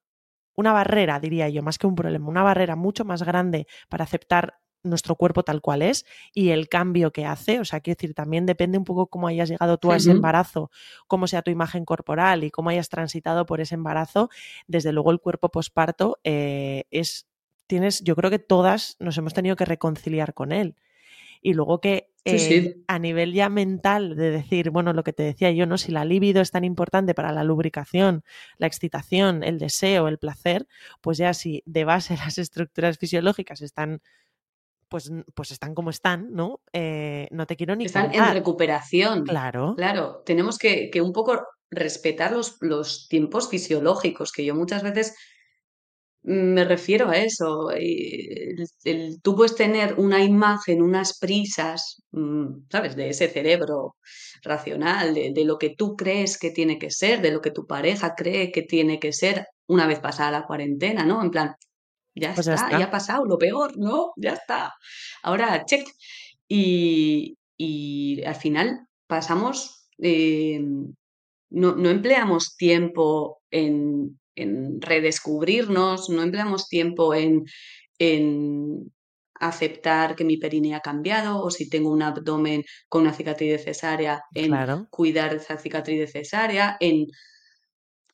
[0.56, 4.60] una barrera, diría yo, más que un problema, una barrera mucho más grande para aceptar
[4.84, 7.60] nuestro cuerpo tal cual es y el cambio que hace.
[7.60, 10.70] O sea, quiero decir, también depende un poco cómo hayas llegado tú a ese embarazo,
[11.08, 14.30] cómo sea tu imagen corporal y cómo hayas transitado por ese embarazo.
[14.68, 17.28] Desde luego, el cuerpo posparto eh, es.
[17.66, 20.76] Tienes, yo creo que todas nos hemos tenido que reconciliar con él.
[21.42, 25.52] Y luego que eh, a nivel ya mental de decir, bueno, lo que te decía
[25.52, 25.78] yo, ¿no?
[25.78, 28.24] Si la libido es tan importante para la lubricación,
[28.58, 30.68] la excitación, el deseo, el placer,
[31.02, 34.02] pues ya si de base las estructuras fisiológicas están
[34.88, 36.62] pues, pues están como están, ¿no?
[36.72, 39.24] Eh, no te quiero ni Están en recuperación.
[39.24, 39.74] Claro.
[39.76, 45.16] Claro, tenemos que, que un poco respetar los, los, tiempos fisiológicos, que yo muchas veces
[46.24, 47.72] me refiero a eso.
[47.72, 52.96] El, tú puedes tener una imagen, unas prisas, mm, ¿sabes?
[52.96, 53.96] De ese cerebro
[54.44, 57.66] racional, de, de, lo que tú crees que tiene que ser, de lo que tu
[57.66, 61.22] pareja cree que tiene que ser una vez pasada la cuarentena, ¿no?
[61.22, 61.56] En plan,
[62.16, 64.12] ya, pues está, ya ha pasado lo peor, ¿no?
[64.16, 64.74] Ya está.
[65.24, 65.88] Ahora, check.
[66.48, 70.60] Y, y al final pasamos, eh,
[71.50, 77.46] no, no empleamos tiempo en, en redescubrirnos, no empleamos tiempo en,
[78.00, 78.92] en
[79.36, 83.60] aceptar que mi perine ha cambiado o si tengo un abdomen con una cicatriz de
[83.60, 84.54] cesárea, en
[84.90, 87.08] cuidar esa cicatriz de cesárea, en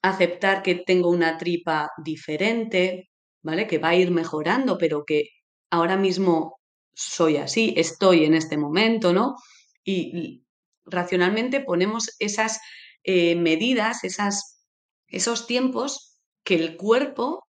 [0.02, 3.10] aceptar que tengo una tripa diferente,
[3.44, 3.68] ¿vale?
[3.68, 5.30] Que va a ir mejorando, pero que
[5.70, 6.60] ahora mismo
[6.94, 9.36] soy así, estoy en este momento, ¿no?
[9.84, 10.44] Y,
[10.92, 12.60] racionalmente ponemos esas
[13.04, 14.66] eh, medidas, esas,
[15.08, 16.09] esos tiempos
[16.44, 17.48] que el cuerpo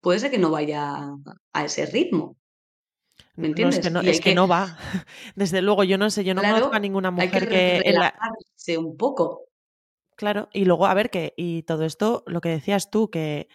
[0.00, 1.14] puede ser que no vaya
[1.52, 2.36] a ese ritmo.
[3.34, 3.78] ¿Me entiendes?
[4.04, 4.76] es que no, va.
[5.36, 7.82] Desde luego, yo no sé, yo no conozco a ninguna mujer que.
[8.64, 9.46] que un poco.
[10.16, 13.48] Claro, y luego, a ver, que, y todo esto, lo que decías tú, que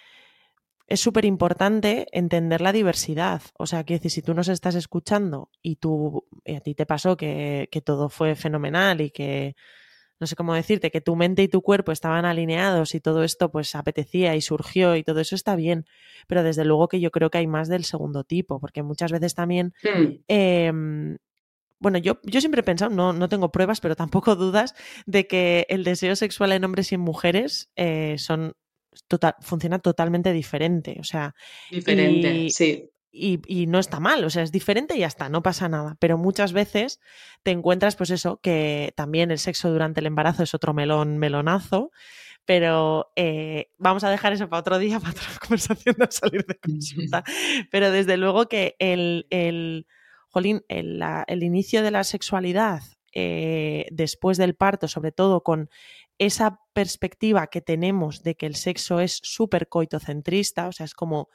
[0.88, 3.42] es súper importante entender la diversidad.
[3.58, 7.16] O sea, que decir, si tú nos estás escuchando y tú, a ti te pasó
[7.16, 9.56] que, que todo fue fenomenal y que
[10.20, 13.52] no sé cómo decirte, que tu mente y tu cuerpo estaban alineados y todo esto
[13.52, 15.86] pues apetecía y surgió y todo eso está bien,
[16.28, 19.36] pero desde luego que yo creo que hay más del segundo tipo, porque muchas veces
[19.36, 19.74] también...
[20.28, 21.18] Em,
[21.80, 24.74] bueno, yo, yo siempre he pensado, no, no tengo pruebas, pero tampoco dudas
[25.06, 28.54] de que el deseo sexual en hombres y en mujeres eh, son
[29.08, 30.98] total, funciona totalmente diferente.
[31.00, 31.36] O sea,
[31.70, 35.70] diferente, sí y, no está mal, o sea, es diferente y ya está, no pasa
[35.70, 35.96] nada.
[36.00, 37.00] Pero muchas veces
[37.44, 41.92] te encuentras, pues eso, que también el sexo durante el embarazo es otro melón, melonazo.
[42.46, 46.58] Pero eh, vamos a dejar eso para otro día, para otra conversación de salir de
[46.58, 47.24] consulta.
[47.72, 49.88] Pero desde luego que el, el,
[50.30, 52.82] jolín, el, el inicio de la sexualidad
[53.14, 55.70] eh, después del parto, sobre todo con
[56.20, 61.30] esa perspectiva que tenemos de que el sexo es súper coitocentrista, o sea, es como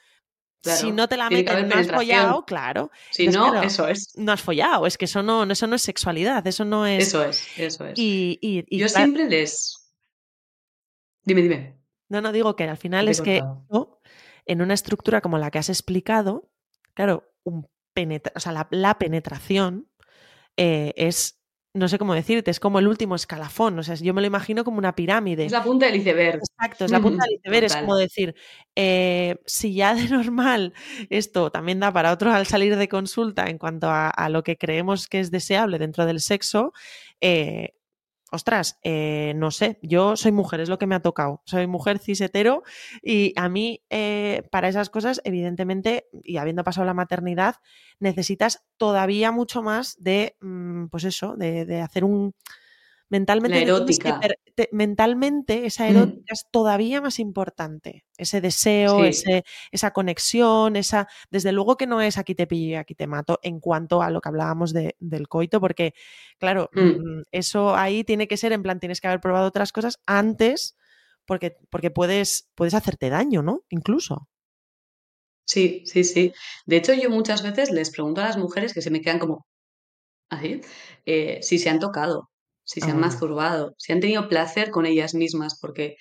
[0.63, 2.91] si no te la meten, no has follado, claro.
[3.11, 4.17] Si no, eso es.
[4.17, 7.09] No has follado, es que eso no, eso no es sexualidad, eso no es.
[7.09, 7.95] Eso es, eso es.
[7.97, 9.93] Y, Yo siempre les.
[11.25, 11.79] Dime, dime.
[12.09, 13.43] No, no, digo que al final es que
[14.45, 16.51] en una estructura como la que has explicado,
[16.95, 19.89] claro, un penetra o sea, la, penetración
[20.57, 21.42] eh, es
[21.75, 24.63] no sé cómo decirte, es como el último escalafón, o sea, yo me lo imagino
[24.63, 25.47] como una pirámide.
[25.47, 26.37] Es la punta del iceberg.
[26.37, 28.35] Exacto, es la punta del iceberg, es como decir,
[28.77, 30.75] eh, si ya de normal
[31.09, 35.09] esto también da para otro al salir de consulta en cuanto a, lo que creemos
[35.09, 36.73] que es deseable dentro del sexo,
[37.21, 37.75] eh,
[38.33, 41.43] ostras, eh, no sé, yo soy mujer, es lo que me ha tocado.
[41.45, 42.63] Soy mujer cisetero
[43.03, 47.57] y a mí eh, para esas cosas, evidentemente, y habiendo pasado la maternidad,
[48.01, 52.35] necesitas todavía mucho más de, mm, pues eso, de hacer un
[53.13, 53.67] Mentalmente,
[54.73, 55.91] mentalmente esa mm.
[55.91, 58.07] erótica es todavía más importante.
[58.17, 61.07] Ese deseo, ese, esa conexión, esa.
[61.31, 64.09] Desde luego que no es aquí te pillo y aquí te mato en cuanto a
[64.09, 65.93] lo que hablábamos del coito, porque,
[66.39, 66.81] claro, mm.
[66.81, 70.79] Mm, eso ahí tiene que ser en plan, tienes que haber probado otras cosas antes,
[71.27, 73.67] porque, porque puedes, puedes hacerte daño, ¿no?
[73.69, 74.31] Incluso.
[75.45, 76.33] Sí, sí, sí.
[76.65, 79.47] De hecho, yo muchas veces les pregunto a las mujeres que se me quedan como
[80.31, 80.63] así,
[81.05, 82.32] eh, si se han tocado
[82.73, 83.01] si se han ah.
[83.01, 85.97] masturbado, si han tenido placer con ellas mismas, porque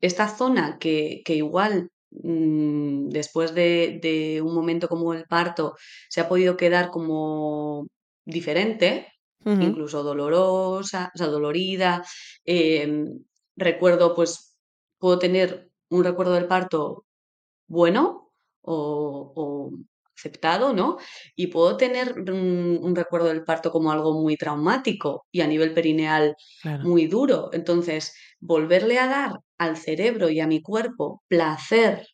[0.00, 5.74] esta zona que, que igual mm, después de, de, un momento como el parto
[6.08, 7.88] se ha podido quedar como
[8.24, 9.08] diferente,
[9.44, 12.04] incluso dolorosa, o sea, dolorida.
[12.44, 13.24] Em,
[13.56, 14.56] recuerdo, pues,
[14.98, 17.04] puedo tener un recuerdo del parto
[17.66, 19.72] bueno o
[20.16, 20.98] aceptado, ¿no?
[21.36, 26.34] Y puedo tener un, recuerdo del parto como algo muy traumático y a nivel perineal
[26.82, 27.50] muy duro.
[27.52, 32.06] Entonces, volverle a dar al cerebro y a mi cuerpo placer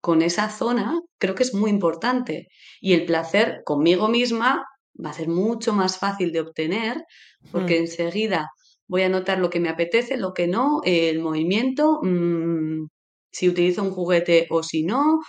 [0.00, 2.48] con esa zona, creo que es muy importante.
[2.80, 4.64] Y el placer conmigo misma
[5.02, 7.02] va a ser mucho más fácil de obtener
[7.50, 7.82] porque hmm.
[7.84, 8.50] enseguida
[8.86, 12.86] voy a notar lo que me apetece, lo que no, el movimiento, mm,
[13.32, 15.20] si utilizo un juguete o si no,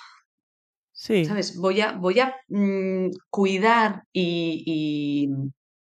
[0.96, 1.26] Sí.
[1.26, 1.58] ¿Sabes?
[1.58, 5.30] Voy a, voy a mm, cuidar y,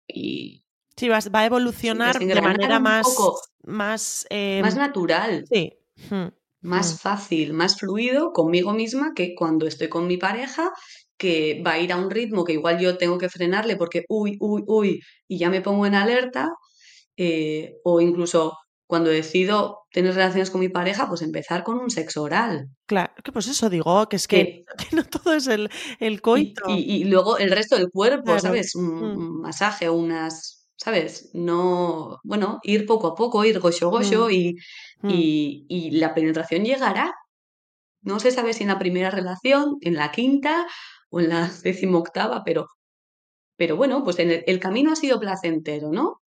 [0.07, 0.63] y...
[0.95, 3.05] Sí, va, va a evolucionar de manera más,
[3.63, 5.45] más, em, más natural.
[5.51, 5.73] Sí.
[6.09, 6.29] Hmm,
[6.61, 6.97] más hmm.
[6.97, 10.71] fácil, más fluido conmigo misma que cuando estoy con mi pareja,
[11.17, 14.37] que va a ir a un ritmo que igual yo tengo que frenarle porque, uy,
[14.39, 16.49] uy, uy, y ya me pongo en alerta,
[17.17, 22.23] eh, o incluso cuando decido tener relaciones con mi pareja, pues empezar con un sexo
[22.23, 22.67] oral.
[22.85, 25.69] Claro, que pues eso digo, que es que, no todo es el,
[25.99, 26.63] el coito.
[26.67, 28.75] Y, luego el resto del cuerpo, ¿sabes?
[28.75, 29.41] Un, mm.
[29.41, 31.29] masaje, unas, ¿sabes?
[31.33, 35.07] No, bueno, ir poco a poco, ir gocho gocho mm.
[35.07, 35.09] Mm.
[35.09, 37.13] y, y, la penetración llegará.
[38.01, 40.67] No se sabe si en la primera relación, en la quinta
[41.09, 42.67] o en la decimoctava, pero,
[43.57, 46.22] pero bueno, pues en el camino ha sido placentero, ¿no?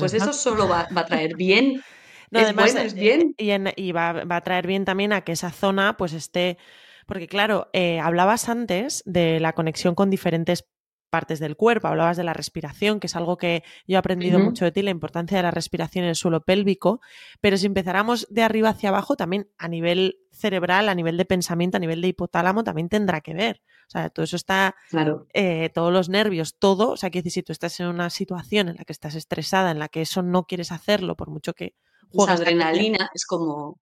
[0.00, 1.82] Pues, pues eso solo va, a traer bien.
[2.30, 3.74] No, es además, es eh, bien.
[3.76, 6.56] Y, va, a traer bien también a que esa zona pues esté.
[7.04, 10.64] Porque, claro, eh, hablabas antes de la conexión con diferentes
[11.12, 14.64] partes del cuerpo, hablabas de la respiración, que es algo que yo he aprendido mucho
[14.64, 17.02] de ti, la importancia de la respiración en el suelo pélvico,
[17.42, 21.76] pero si empezáramos de arriba hacia abajo, también a nivel cerebral, a nivel de pensamiento,
[21.76, 23.60] a nivel de hipotálamo, también tendrá que ver.
[23.88, 25.26] O sea, todo eso está, claro.
[25.34, 28.70] Eh, todos los nervios, todo, o sea, que decir, si tú estás en una situación
[28.70, 31.74] en la que estás estresada, en la que eso no quieres hacerlo, por mucho que
[32.08, 32.40] juegues.
[32.40, 33.78] adrenalina es como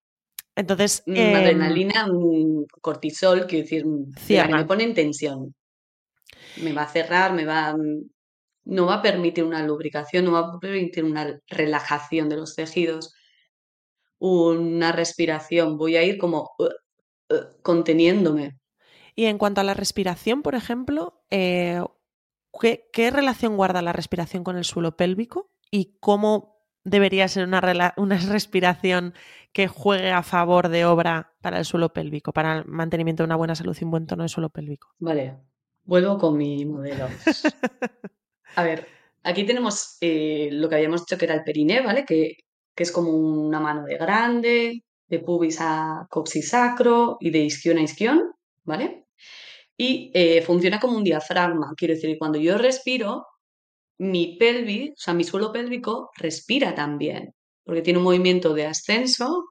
[0.57, 2.09] entonces, eh, adrenalina,
[2.81, 5.55] cortisol, quiero decir, me pone en tensión
[6.57, 7.75] me va a cerrar, me va,
[8.65, 13.15] no va a permitir una lubricación, no va a permitir una relajación de los tejidos,
[14.19, 15.77] una respiración.
[15.77, 18.59] Voy a ir como uh, uh, conteniéndome.
[19.15, 21.83] Y en cuanto a la respiración, por ejemplo, eh,
[22.93, 25.51] ¿qué, relación guarda la respiración con el suelo pélvico?
[25.71, 27.61] ¿Y cómo debería ser una,
[27.97, 29.15] una respiración
[29.53, 33.37] que juegue a favor de obra para el suelo pélvico, para el mantenimiento de una
[33.37, 34.95] buena salud y un buen tono de suelo pélvico?
[34.99, 35.39] Vale,
[35.85, 37.09] Vuelvo con mi modelo.
[38.57, 38.87] A ver,
[39.23, 42.05] aquí tenemos eh, lo que habíamos dicho que era el periné, ¿vale?
[42.05, 42.37] Que,
[42.77, 48.33] es como una mano de grande, de pubis a coxisacro y de isquión a isquión,
[48.65, 49.05] ¿vale?
[49.77, 53.27] Y eh, funciona como un diafragma, quiero decir, cuando yo respiro,
[53.99, 59.51] mi pelvis, o sea, mi suelo pélvico respira también, porque tiene un movimiento de ascenso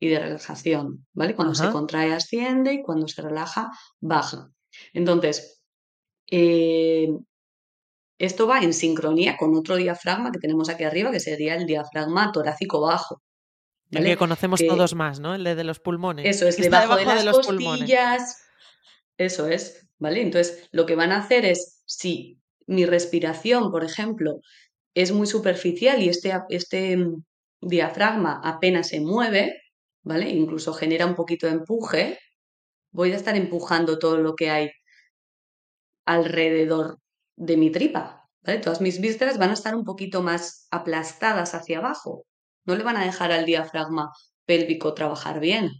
[0.00, 1.36] y de relajación, ¿vale?
[1.36, 4.48] Cuando se contrae asciende y cuando se relaja baja.
[4.94, 5.61] Entonces,
[6.34, 7.08] eh,
[8.18, 12.32] esto va en sincronía con otro diafragma que tenemos aquí arriba, que sería el diafragma
[12.32, 13.22] torácico bajo.
[13.90, 15.34] El que conocemos todos más, ¿no?
[15.34, 16.24] El de, los pulmones.
[16.24, 18.42] Eso es, debajo, de las costillas.
[19.18, 20.22] Eso es, ¿vale?
[20.22, 24.40] Entonces, lo que van a hacer es, si mi respiración, por ejemplo,
[24.94, 27.22] es muy superficial y este, este mm,
[27.60, 29.60] diafragma apenas se mueve,
[30.02, 30.30] ¿vale?
[30.30, 32.18] Incluso genera un poquito de empuje,
[32.90, 34.70] voy a estar empujando todo lo que hay
[36.04, 36.98] alrededor
[37.36, 38.28] de mi tripa.
[38.62, 42.24] Todas mis vísceras van a estar un poquito más aplastadas hacia abajo.
[42.64, 44.12] No le van a dejar al diafragma
[44.44, 45.70] pélvico trabajar bien.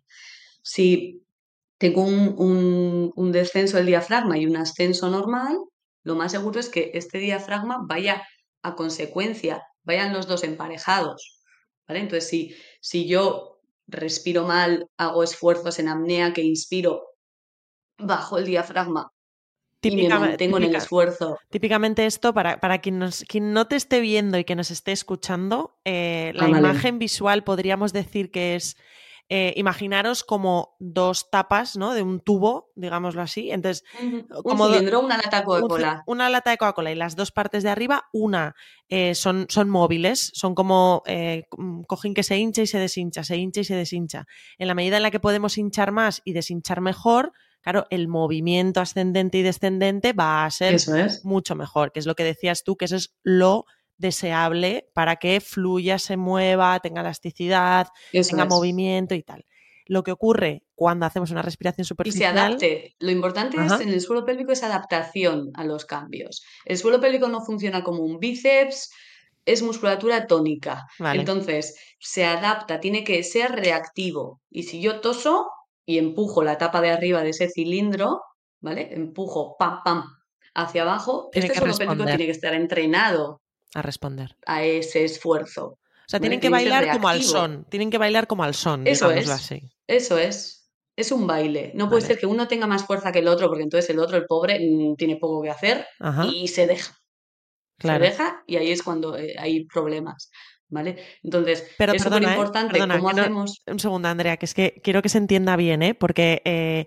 [0.62, 1.22] Si
[1.78, 5.58] tengo un, descenso del diafragma y un ascenso normal,
[6.04, 8.22] lo más seguro es que este diafragma vaya
[8.62, 11.40] a consecuencia, vayan los dos emparejados.
[11.88, 17.02] Entonces, si, si yo respiro mal, hago esfuerzos en apnea, que inspiro
[17.98, 19.12] bajo el diafragma
[19.82, 21.40] Típicamente, en el esfuerzo.
[21.50, 24.92] Típicamente esto, para, para quien, nos, quien no te esté viendo y que nos esté
[24.92, 28.76] escuchando, eh, la ah, imagen visual podríamos decir que es,
[29.28, 31.94] eh, imaginaros como dos tapas ¿no?
[31.94, 33.50] de un tubo, digámoslo así.
[33.50, 33.82] Entonces,
[34.44, 36.04] como un cilindro, una lata de Coca-Cola.
[36.06, 38.54] Una lata de Coca-Cola y las dos partes de arriba, una
[38.88, 41.02] eh, son, son móviles, son como
[41.88, 44.26] cojín que se hincha y se deshincha, se hincha y se deshincha.
[44.58, 48.80] En la medida en la que podemos hinchar más y deshinchar mejor, claro, el movimiento
[48.80, 50.76] ascendente y descendente va a ser
[51.22, 53.64] mucho mejor, que es lo que decías tú, que eso es lo
[53.96, 59.46] deseable para que fluya, se mueva, tenga elasticidad, tenga movimiento y tal.
[59.86, 62.34] Lo que ocurre cuando hacemos una respiración superficial...
[62.34, 62.96] Y se adapte.
[62.98, 66.42] Lo importante es en el suelo pélvico es adaptación a los cambios.
[66.64, 68.90] El suelo pélvico no funciona como un bíceps,
[69.44, 70.86] es musculatura tónica.
[70.98, 74.40] Entonces, se adapta, tiene que ser reactivo.
[74.50, 75.48] Y si yo toso,
[75.84, 78.22] y empujo la tapa de arriba de ese cilindro,
[78.60, 78.92] ¿vale?
[78.92, 80.04] Empujo, pam, pam,
[80.54, 83.42] hacia abajo, este suelo pélvico tiene que estar entrenado
[83.74, 85.66] a responder a ese esfuerzo.
[85.66, 89.10] O sea, tienen que bailar como al son, tienen que bailar como al son, eso
[89.10, 89.70] es, así.
[89.86, 90.58] Eso es.
[90.94, 91.72] Es un baile.
[91.74, 94.18] No puede ser que uno tenga más fuerza que el otro, porque entonces el otro,
[94.18, 95.86] el pobre, mm, tiene poco que hacer
[96.30, 96.94] y se deja.
[97.78, 100.30] Se deja y ahí es cuando eh, hay problemas.
[100.72, 100.96] ¿Vale?
[101.22, 102.30] Entonces, Pero es súper ¿eh?
[102.30, 103.62] importante cómo hacemos...
[103.66, 105.94] un segundo, Andrea, que es que quiero que se entienda bien, ¿eh?
[105.94, 106.42] Porque...
[106.44, 106.86] Eh,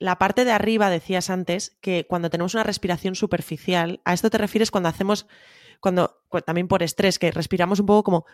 [0.00, 4.38] la parte de arriba, decías antes, que cuando tenemos una respiración superficial, a esto te
[4.38, 5.26] refieres cuando hacemos,
[5.78, 8.24] cuando también por estrés, que respiramos un poco como,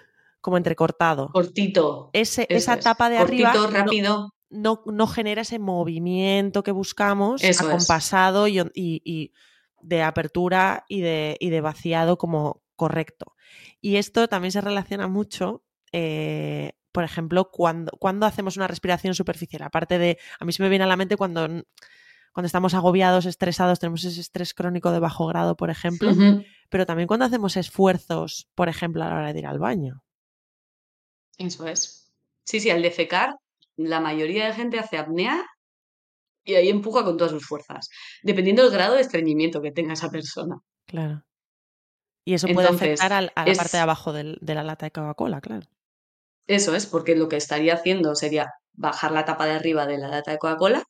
[0.40, 1.28] como entrecortado.
[1.32, 2.10] Cortito.
[2.12, 4.32] Ese, esa tapa de Cortito, arriba rápido.
[4.48, 9.32] No, no, genera ese movimiento que buscamos, acompasado y, y,
[9.82, 13.34] de apertura y de, y de vaciado como correcto.
[13.80, 19.60] Y esto también se relaciona mucho eh, por ejemplo, cuando, cuando hacemos una respiración superficial.
[19.64, 21.46] Aparte de, a mí se me viene a la mente cuando,
[22.32, 26.10] cuando estamos agobiados, estresados, tenemos ese estrés crónico de bajo grado, por ejemplo,
[26.70, 30.02] pero también cuando hacemos esfuerzos, por ejemplo, a la hora de ir al baño.
[31.36, 32.10] Eso es.
[32.44, 33.36] Sí, sí, al defecar,
[33.76, 35.44] la mayoría de gente hace apnea
[36.44, 37.90] y ahí empuja con todas sus fuerzas,
[38.22, 40.56] dependiendo del grado de estreñimiento que tenga esa persona.
[40.86, 41.25] Claro.
[42.26, 45.66] Y eso puede afectar a, la parte de abajo de la lata de Coca-Cola, claro.
[46.48, 50.08] Eso es, porque lo que estaría haciendo sería bajar la tapa de arriba de la
[50.08, 50.82] lata de Coca-Cola,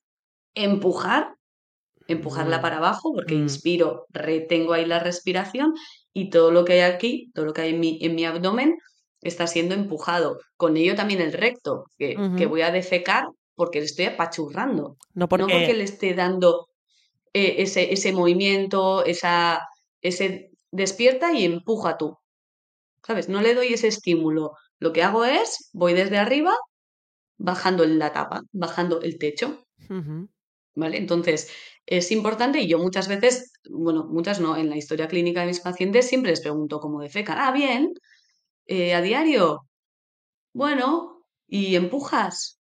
[0.54, 1.34] empujar,
[2.08, 3.42] empujarla mm, para abajo, porque mm.
[3.42, 5.74] inspiro, retengo ahí la respiración
[6.14, 8.78] y todo lo que hay aquí, todo lo que hay en mi, en mi abdomen,
[9.20, 10.38] está siendo empujado.
[10.56, 14.96] Con ello también el recto, que, voy a defecar porque le estoy apachurrando.
[15.12, 16.68] No porque, le esté dando
[17.34, 19.60] eh, ese, ese movimiento, esa,
[20.00, 22.18] ese despierta y empuja tú.
[23.06, 23.28] ¿Sabes?
[23.28, 26.54] No le doy ese estímulo lo que hago es, voy desde arriba,
[27.38, 29.64] bajando la tapa, bajando el techo.
[30.74, 30.98] ¿Vale?
[30.98, 31.50] Entonces,
[31.86, 35.60] es importante y yo muchas veces, bueno, muchas no, en la historia clínica de mis
[35.60, 37.38] pacientes siempre les pregunto cómo defecan.
[37.38, 37.94] Ah, bien,
[38.66, 39.66] eh, a diario.
[40.52, 42.60] Bueno, ¿y empujas?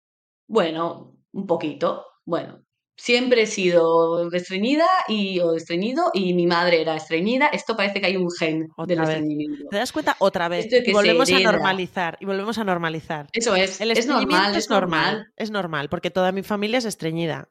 [0.48, 2.04] Bueno, un poquito.
[2.24, 2.64] Bueno,
[3.00, 7.46] siempre he sido estreñida y, o estreñido y mi madre era estreñida.
[7.46, 9.64] Esto parece que hay un gen del estreñimiento.
[9.70, 10.16] ¿Te das cuenta?
[10.18, 10.68] Otra vez.
[10.70, 12.18] Y volvemos a normalizar.
[12.20, 13.28] Y volvemos a normalizar.
[13.32, 13.80] Eso es.
[13.80, 14.54] El es normal.
[14.54, 15.32] Es normal.
[15.36, 17.48] Es normal, porque toda mi familia es estreñida.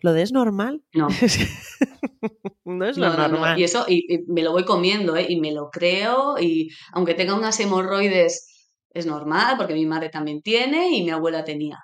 [0.00, 0.82] ¿Lo de es normal?
[0.92, 1.08] No.
[2.64, 3.58] no es lo normal.
[3.58, 5.26] Y eso, y, me lo voy comiendo, ¿eh?
[5.28, 8.48] y me lo creo, y aunque tenga unas hemorroides,
[8.90, 11.78] es normal, porque mi madre también tiene y mi abuela tenía.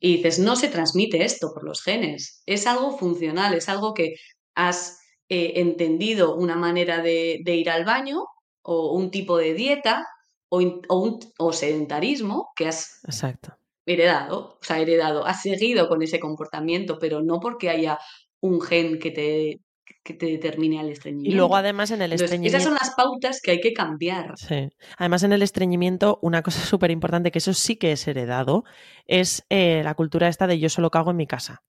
[0.00, 4.14] Y dices, no se transmite esto por los genes, es algo funcional, es algo que
[4.54, 8.24] has eh, entendido una manera de, ir al baño
[8.62, 10.06] o un tipo de dieta
[10.48, 13.56] o, un, o sedentarismo que has Exacto.
[13.86, 17.98] heredado, o sea, heredado, has seguido con ese comportamiento, pero no porque haya
[18.40, 19.60] un gen que te,
[20.08, 21.34] que te determine al estreñimiento.
[21.34, 22.56] Y luego además en el estreñimiento...
[22.56, 24.38] esas son las pautas que hay que cambiar.
[24.38, 24.70] Sí.
[24.96, 28.64] Además en el estreñimiento, una cosa súper importante, que eso sí que es heredado,
[29.04, 31.62] es eh, la cultura esta de yo solo cago en mi casa.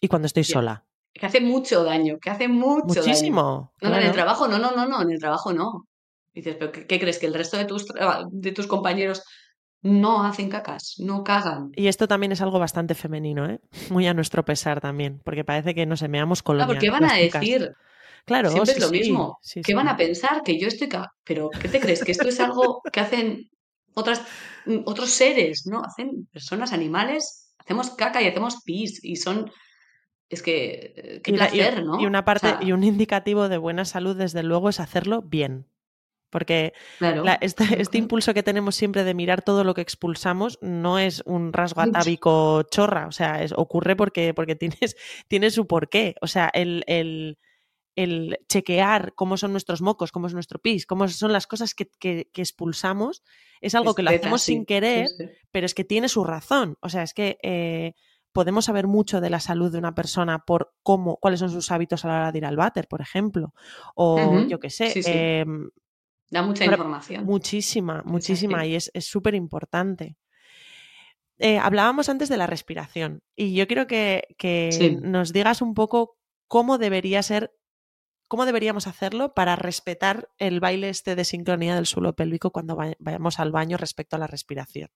[0.00, 0.84] Y cuando estoy sola.
[1.12, 3.72] Que hace mucho daño, que hace mucho Muchísimo.
[3.80, 5.86] No, no, en el trabajo no, no, no, no, en el trabajo no.
[6.34, 7.20] dices, ¿pero qué, crees?
[7.20, 7.86] ¿Que el resto de tus,
[8.32, 9.22] de tus compañeros
[9.84, 11.70] no hacen cacas, no cagan.
[11.76, 13.60] Y esto también es algo bastante femenino, ¿eh?
[13.90, 16.66] Muy a nuestro pesar también, porque parece que nos semeamos colonia.
[16.66, 17.72] Claro, ¿qué van a decir?
[18.24, 19.38] Claro, siempre es lo mismo.
[19.62, 20.42] ¿Qué van a pensar?
[20.42, 20.88] Que yo estoy...
[21.24, 22.02] Pero, ¿qué te crees?
[22.02, 23.50] Que esto es algo que hacen
[23.92, 24.22] otras,
[24.64, 25.82] mm, otros seres, ¿no?
[25.82, 29.52] Hacen personas, animales, hacemos caca y hacemos pis y son...
[30.30, 32.00] Es que, eh, qué placer, ¿no?
[32.00, 35.66] Y una parte, y un indicativo de buena salud, desde luego, es hacerlo bien.
[36.34, 36.72] Porque
[37.40, 41.82] este, impulso que tenemos siempre de mirar todo lo que expulsamos no es un rasgo
[41.82, 44.96] atávico chorra, o sea, es, ocurre porque, porque tienes,
[45.28, 46.16] tiene su porqué.
[46.20, 47.38] O sea, el, el,
[47.94, 51.88] el, chequear cómo son nuestros mocos, cómo es nuestro pis, cómo son las cosas que,
[52.00, 53.22] que, expulsamos,
[53.60, 55.06] es algo que lo hacemos sin querer,
[55.52, 56.78] pero es que tiene su razón.
[56.80, 57.94] O sea, es que eh,
[58.34, 62.04] podemos saber mucho de la salud de una persona por cómo, cuáles son sus hábitos
[62.04, 63.54] a la hora de ir al váter, por ejemplo.
[63.94, 65.70] O yo qué sé, em,
[66.34, 67.24] Da mucha información.
[67.24, 70.16] Muchísima, muchísima, y es súper importante.
[71.38, 76.16] Eh, hablábamos antes de la respiración y yo quiero que, nos digas un poco
[76.48, 77.52] cómo debería ser,
[78.28, 83.38] cómo deberíamos hacerlo para respetar el baile este de sincronía del suelo pélvico cuando vayamos
[83.38, 84.90] al baño respecto a la respiración.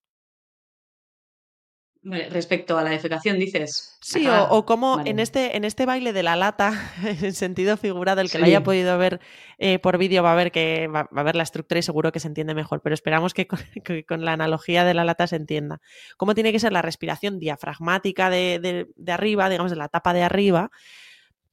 [2.04, 3.98] Respecto a la defecación, dices.
[4.00, 8.30] Sí, o, como en, este, en este baile de la lata, en sentido figurado, el
[8.30, 9.20] que lo haya podido ver
[9.58, 12.20] eh, por vídeo va a ver que va, a ver la estructura y seguro que
[12.20, 15.80] se entiende mejor, pero esperamos que con, la analogía de la lata se entienda.
[16.16, 20.70] ¿Cómo tiene que ser la respiración diafragmática de, arriba, digamos, de la tapa de arriba?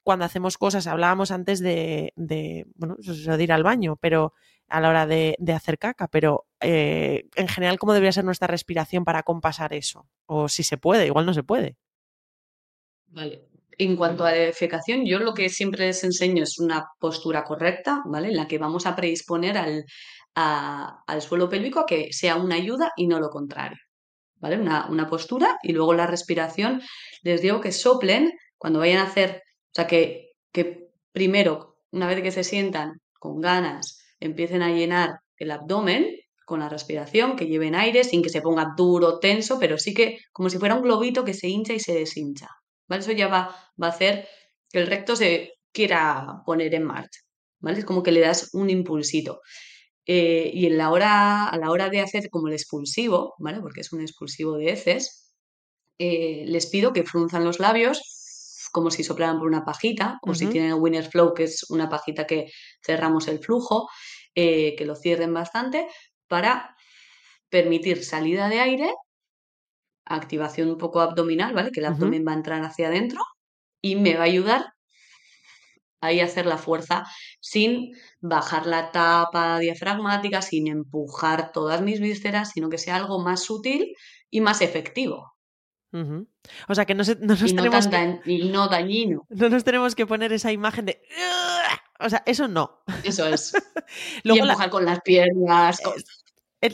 [0.03, 4.33] Cuando hacemos cosas, hablábamos antes de, de bueno, de ir al baño, pero
[4.67, 9.05] a la hora de, hacer caca, pero eh, en general, ¿cómo debería ser nuestra respiración
[9.05, 10.07] para compasar eso?
[10.25, 11.77] O si se puede, igual no se puede.
[13.07, 13.47] Vale.
[13.77, 18.29] En cuanto a defecación, yo lo que siempre les enseño es una postura correcta, ¿vale?
[18.29, 19.85] En la que vamos a predisponer al,
[20.33, 23.77] al suelo pélvico a que sea una ayuda y no lo contrario.
[24.37, 24.57] ¿vale?
[24.57, 26.81] Una, una postura y luego la respiración.
[27.23, 32.21] Les digo que soplen cuando vayan a hacer, o sea, que, que primero, una vez
[32.21, 37.75] que se sientan con ganas, empiecen a llenar el abdomen con la respiración, que lleven
[37.75, 41.25] aire sin que se ponga duro, tenso, pero sí que como si fuera un globito
[41.25, 42.49] que se hincha y se deshincha.
[42.87, 43.01] ¿vale?
[43.01, 44.27] Eso ya va, va a hacer
[44.69, 47.19] que el recto se quiera poner en marcha.
[47.59, 47.79] ¿vale?
[47.79, 49.41] Es como que le das un impulsito.
[50.05, 53.59] Eh, y en la hora, a la hora de hacer como el expulsivo, ¿vale?
[53.59, 55.33] Porque es un expulsivo de heces,
[55.97, 58.14] eh, les pido que frunzan los labios
[58.75, 61.87] como si soplaran por una pajita, o si tienen el winner flow, que es una
[61.87, 62.51] pajita que
[62.85, 63.87] cerramos el flujo,
[64.35, 65.87] eh, que lo cierren bastante,
[66.27, 66.75] para
[67.49, 68.93] permitir salida de aire,
[70.03, 71.71] activación un poco abdominal, ¿vale?
[71.71, 73.21] Que el abdomen va a entrar hacia adentro
[73.81, 74.65] y me va a ayudar
[76.01, 77.05] ahí a hacer la fuerza
[77.39, 83.41] sin bajar la tapa diafragmática, sin empujar todas mis vísceras, sino que sea algo más
[83.41, 83.95] sutil
[84.29, 85.34] y más efectivo.
[86.67, 87.89] O sea que no, nos y tenemos
[88.25, 89.25] y no dañino.
[89.29, 91.01] No nos tenemos que poner esa imagen de
[91.99, 92.81] o sea, eso no.
[93.03, 93.53] Eso es.
[94.23, 95.81] y empujar con las piernas.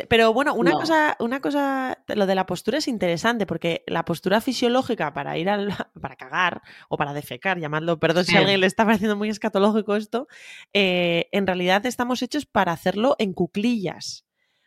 [0.07, 4.39] Pero bueno, una cosa, una cosa, lo de la postura es interesante, porque la postura
[4.39, 5.67] fisiológica para ir al,
[6.01, 9.95] para cagar o para defecar, llamadlo, perdón si a alguien le está pareciendo muy escatológico
[9.95, 10.27] esto,
[10.73, 14.25] eh, en realidad estamos hechos para hacerlo en cuclillas.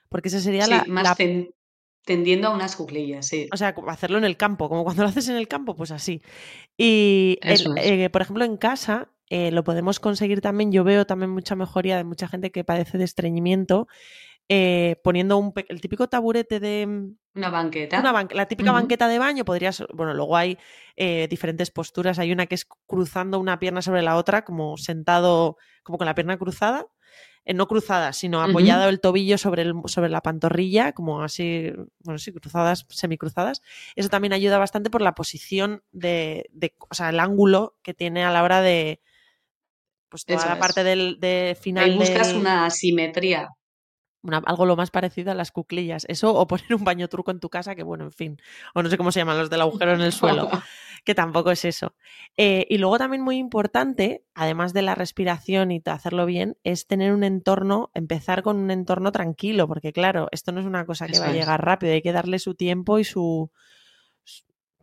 [0.08, 1.16] Porque esa sería la, más
[2.04, 3.48] tendiendo a unas cuclillas, sí.
[3.52, 6.22] O sea, hacerlo en el campo, como cuando lo haces en el campo, pues así.
[6.76, 11.56] Y, eh, por ejemplo, en casa eh, lo podemos conseguir también, yo veo también mucha
[11.56, 13.88] mejoría de mucha gente que padece de estreñimiento,
[14.50, 16.86] eh, poniendo un, el típico taburete de...
[16.86, 18.02] Mm, una banqueta.
[18.32, 20.56] la típica banqueta de baño podrías, bueno, luego hay
[21.28, 25.98] diferentes posturas, hay una que es cruzando una pierna sobre la otra, como sentado, como
[25.98, 26.86] con la pierna cruzada,
[27.44, 32.18] eh, no cruzadas, sino apoyado el tobillo sobre, el, sobre la pantorrilla, como así, bueno,
[32.18, 33.62] sí, cruzadas, semicruzadas.
[33.96, 36.50] Eso también ayuda bastante por la posición de,
[36.88, 39.00] o sea, el ángulo que tiene a la hora de,
[40.08, 41.84] pues toda la parte del de final.
[41.84, 43.50] Ahí buscas una simetría
[44.46, 46.06] algo lo más parecido a las cuclillas.
[46.08, 48.40] Eso o poner un baño truco en tu casa, que bueno, en fin,
[48.74, 50.48] o no sé cómo se llaman los del agujero en el suelo,
[51.04, 51.94] que tampoco es eso.
[52.36, 57.12] Eh, y luego también muy importante, además de la respiración y hacerlo bien, es tener
[57.12, 61.18] un entorno, empezar con un entorno tranquilo, porque claro, esto no es una cosa que
[61.18, 63.50] va a llegar rápido, hay que darle su tiempo y su...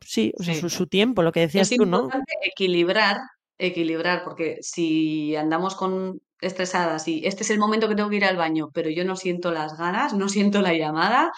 [0.03, 0.33] Sí,
[0.67, 1.97] Su, tiempo, lo que decías tú, ¿no?
[1.97, 3.17] Es importante equilibrar,
[3.59, 8.25] equilibrar, porque si andamos con estresadas y este es el momento que tengo que ir
[8.25, 11.31] al baño, pero yo no siento las ganas, no siento la llamada,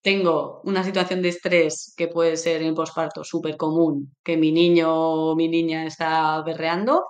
[0.00, 4.94] tengo una situación de estrés que puede ser en posparto súper común, que mi niño
[4.94, 7.04] o mi niña está berreando,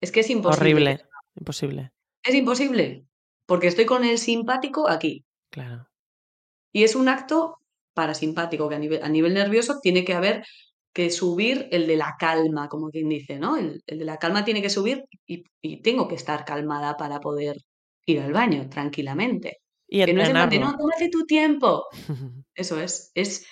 [0.00, 0.60] es que es imposible.
[0.60, 1.00] Horrible,
[1.34, 1.90] imposible.
[2.22, 3.04] Es imposible,
[3.46, 5.24] porque estoy con el simpático aquí.
[5.50, 5.88] Claro.
[6.72, 7.58] Y es un acto
[7.94, 10.44] parasimpático, que a nivel, a nivel nervioso tiene que haber
[10.96, 13.58] que subir el de la calma, como quien dice, ¿no?
[13.58, 15.44] El, de la calma tiene que subir y,
[15.82, 17.58] tengo que estar calmada para poder
[18.06, 19.58] ir al baño tranquilamente.
[19.86, 21.84] Y que no es de no, tómate tu tiempo.
[22.54, 23.46] Eso es, es,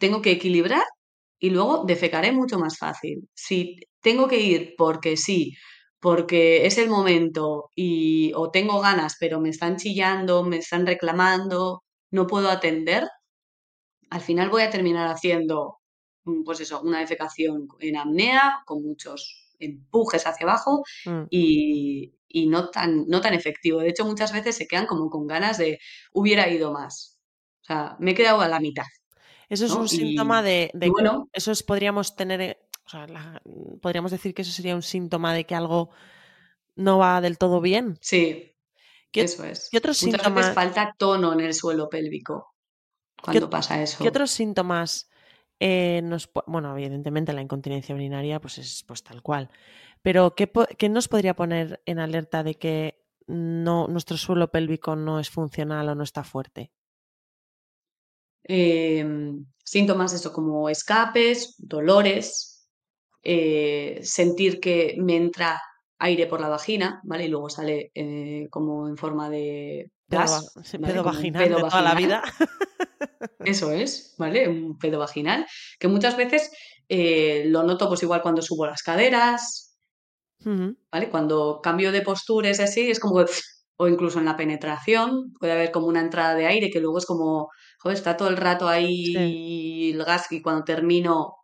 [0.00, 0.84] tengo que equilibrar
[1.38, 3.28] y luego defecaré mucho más fácil.
[3.34, 5.52] Si tengo que ir porque sí,
[6.00, 11.82] porque es el momento y o tengo ganas, pero me están chillando, me están reclamando,
[12.10, 13.06] no puedo atender,
[14.08, 15.80] al final voy a terminar haciendo
[16.44, 21.24] pues eso, una defecación en apnea, con muchos empujes hacia abajo mm.
[21.30, 22.12] y,
[22.48, 23.80] no, tan, no tan efectivo.
[23.80, 25.78] De hecho, muchas veces se quedan como con ganas de
[26.12, 27.18] hubiera ido más.
[27.62, 28.84] O sea, me he quedado a la mitad.
[29.48, 33.06] Eso es un síntoma de, bueno, eso es, podríamos tener, eh, o sea,
[33.80, 35.90] podríamos decir que eso sería un síntoma de que algo
[36.74, 37.96] no va del todo bien.
[38.00, 38.56] Sí,
[39.22, 39.68] eso es.
[39.70, 40.54] ¿qué otros Muchas síntomas?
[40.54, 42.54] falta tono en el suelo pélvico
[43.22, 44.02] cuando pasa eso.
[44.02, 45.08] ¿Qué otros síntomas
[45.58, 46.02] eh,
[46.46, 49.50] bueno, evidentemente la incontinencia urinaria pues es pues tal cual.
[50.02, 55.30] Pero ¿qué, nos podría poner en alerta de que no, nuestro suelo pélvico no es
[55.30, 56.70] funcional o no está fuerte?
[58.44, 62.68] Em, síntomas eso como escapes, dolores,
[63.22, 65.60] eh, sentir que me entra
[65.98, 67.24] aire por la vagina, ¿vale?
[67.24, 70.52] Y luego sale eh, como en forma de gas.
[70.80, 72.22] Pedo, vaginal de toda la vida.
[73.40, 74.48] Eso es, ¿vale?
[74.48, 75.46] Un pedo vaginal,
[75.78, 76.50] que muchas veces
[76.88, 79.78] eh, lo noto pues igual cuando subo las caderas,
[80.44, 81.10] ¿vale?
[81.10, 83.24] Cuando cambio de postura es así, es como,
[83.76, 87.06] o incluso en la penetración, puede haber como una entrada de aire que luego es
[87.06, 91.34] como, joder, está todo el rato ahí el gas y cuando termino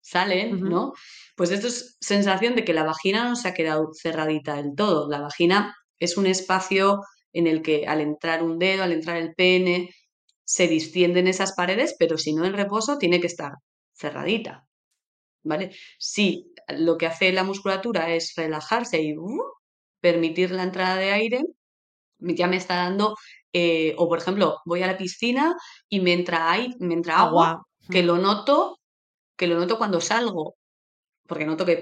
[0.00, 0.92] salen, ¿no?
[1.36, 5.08] Pues esto es sensación de que la vagina no se ha quedado cerradita del todo.
[5.08, 7.00] La vagina es un espacio
[7.32, 9.90] en el que al entrar un dedo, al entrar el pene,
[10.44, 13.52] se distienden esas paredes, pero si no en reposo tiene que estar
[13.94, 14.66] cerradita.
[15.44, 15.74] ¿Vale?
[15.98, 19.42] Si lo que hace la musculatura es relajarse y uh,
[20.00, 21.42] permitir la entrada de aire,
[22.18, 23.16] ya me está dando,
[23.52, 25.56] eh, o por ejemplo, voy a la piscina
[25.88, 28.78] y me entra, me entra agua, que lo noto,
[29.36, 30.54] que lo noto cuando salgo,
[31.32, 31.80] porque noto que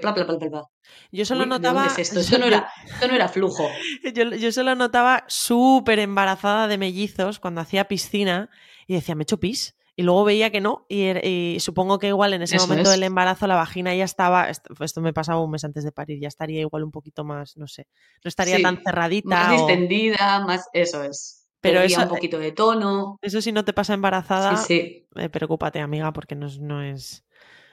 [1.11, 1.87] Yo solo notaba.
[1.97, 2.19] esto?
[2.21, 3.67] Esto, no era, esto no era flujo.
[4.15, 8.49] Yo, yo solo notaba súper embarazada de mellizos cuando hacía piscina
[8.87, 9.75] y decía, ¿me echo pis?
[9.97, 13.55] Y luego veía que no, y, supongo que igual en ese momento del embarazo la
[13.55, 16.91] vagina ya estaba, esto, me pasaba un mes antes de parir, ya estaría igual un
[16.91, 17.87] poquito más, no sé,
[18.23, 19.27] no estaría tan cerradita.
[19.27, 21.45] Más distendida, más, eso es.
[21.59, 23.19] Pero eso, un poquito de tono.
[23.21, 27.25] Eso si no te pasa embarazada, sí, eh, preocúpate amiga, porque no, no, es,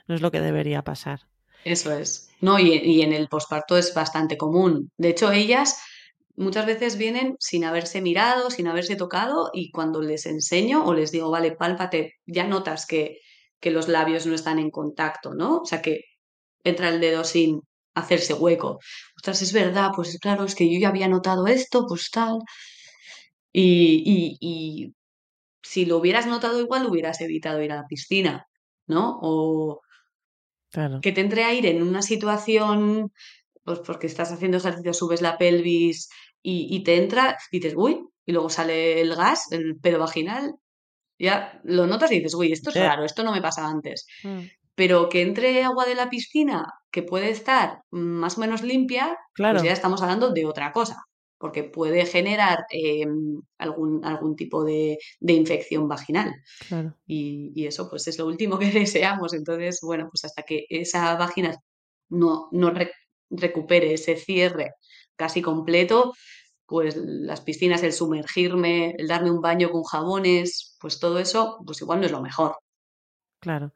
[0.08, 1.28] no es lo que debería pasar.
[1.64, 2.30] Eso es.
[2.40, 4.90] No, y, y en el posparto es bastante común.
[4.96, 5.78] De hecho, ellas
[6.36, 11.10] muchas veces vienen sin haberse mirado, sin haberse tocado y cuando les enseño o les
[11.10, 13.18] digo, vale, pálpate, ya notas que,
[13.60, 15.58] que los labios no están en contacto, ¿no?
[15.58, 16.02] O sea, que
[16.64, 17.60] entra el dedo sin
[17.94, 18.78] hacerse hueco.
[19.16, 22.38] Ostras, es verdad, pues claro, es que yo ya había notado esto, pues tal.
[23.52, 24.94] Y, y,
[25.62, 28.46] si lo hubieras notado igual, hubieras evitado ir a la piscina,
[28.86, 29.18] ¿no?
[29.22, 29.80] O
[31.02, 33.12] que te entre aire en una situación,
[33.64, 36.08] pues porque estás haciendo ejercicio, subes la pelvis,
[36.42, 40.54] y, te entra, y dices, uy, y luego sale el gas, el pedo vaginal,
[41.18, 44.06] ya lo notas y dices, uy, esto es raro, esto no me pasa antes.
[44.22, 44.40] Mm.
[44.74, 49.34] Pero que entre agua de la piscina, que puede estar más o menos limpia, pues
[49.34, 49.54] claro.
[49.56, 51.02] pues ya estamos hablando de otra cosa,
[51.38, 56.34] porque puede generar em, algún, algún tipo de, infección vaginal.
[57.06, 59.32] Y, eso pues es lo último que deseamos.
[59.34, 61.56] Entonces, bueno, pues hasta que esa vagina
[62.08, 62.72] no, no
[63.30, 64.74] recupere ese cierre
[65.16, 66.14] casi completo,
[66.66, 71.80] pues las piscinas, el sumergirme, el darme un baño con jabones, pues todo eso, pues
[71.80, 72.56] igual no es lo mejor.
[73.40, 73.72] Claro.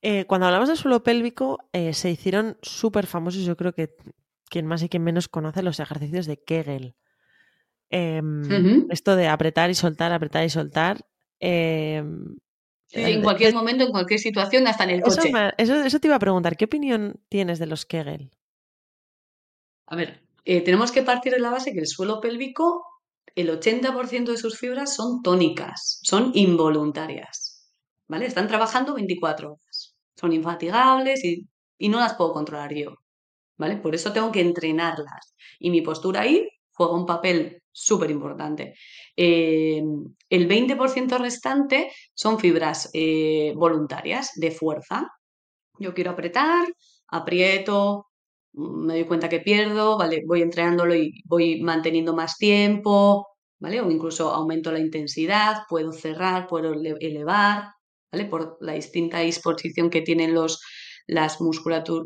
[0.00, 3.96] Eh, cuando hablamos del suelo pélvico, eh, se hicieron súper famosos, yo creo que
[4.54, 6.94] quien más y quien menos conoce los ejercicios de Kegel.
[7.90, 11.04] Em, esto de apretar y soltar, apretar y soltar.
[11.40, 12.36] Em,
[12.92, 15.32] en cualquier momento, en cualquier situación, hasta en el coche.
[15.58, 18.30] eso, te iba a preguntar, ¿qué opinión tienes de los Kegel?
[19.86, 22.86] A ver, eh, tenemos que partir de la base que el suelo pélvico,
[23.34, 27.72] el 80% de sus fibras son tónicas, son involuntarias,
[28.06, 28.26] ¿vale?
[28.26, 31.48] Están trabajando 24 horas, son infatigables y,
[31.88, 32.94] no las puedo controlar yo,
[33.56, 33.76] ¿vale?
[33.76, 35.34] Por eso tengo que entrenarlas.
[35.58, 38.74] Y mi postura ahí juega un papel súper importante.
[39.16, 39.82] Eh,
[40.28, 45.08] el 20% restante son fibras eh, voluntarias de fuerza.
[45.78, 46.66] Yo quiero apretar,
[47.08, 48.06] aprieto,
[48.54, 50.22] me doy cuenta que pierdo, ¿vale?
[50.26, 53.26] Voy entrenándolo y voy manteniendo más tiempo,
[53.58, 53.80] ¿vale?
[53.80, 57.70] O incluso aumento la intensidad, puedo cerrar, puedo elevar,
[58.12, 58.24] ¿vale?
[58.26, 60.60] Por la distinta disposición que tienen los,
[61.06, 61.38] las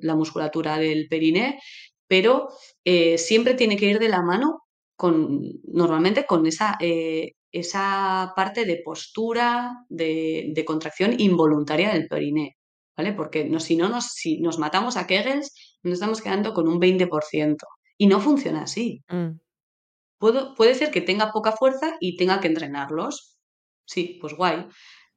[0.03, 1.61] la musculatura del periné,
[2.07, 2.49] pero
[2.85, 4.63] eh, siempre tiene que ir de la mano
[4.97, 12.59] con, normalmente con esa, eh, esa parte de postura, de, de contracción involuntaria del periné.
[12.99, 13.13] ¿vale?
[13.13, 16.81] Porque no, si no nos, si nos matamos a Kegels, nos estamos quedando con un
[16.81, 17.57] 20%.
[17.97, 19.03] Y no funciona así.
[19.09, 19.39] Mm.
[20.19, 23.37] puede ser que tenga poca fuerza y tenga que entrenarlos.
[23.87, 24.67] Sí, pues guay.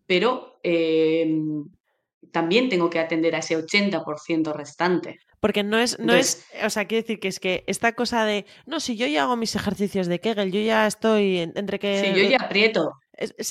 [0.05, 1.65] Pero em,
[2.31, 5.19] también tengo que atender a ese 80% restante.
[5.39, 8.45] Porque no es, no es, o sea, quiero decir que es que esta cosa de,
[8.67, 11.99] no, si yo ya hago mis ejercicios de Kegel, yo ya estoy entre que...
[11.99, 12.93] Sí, yo ya aprieto.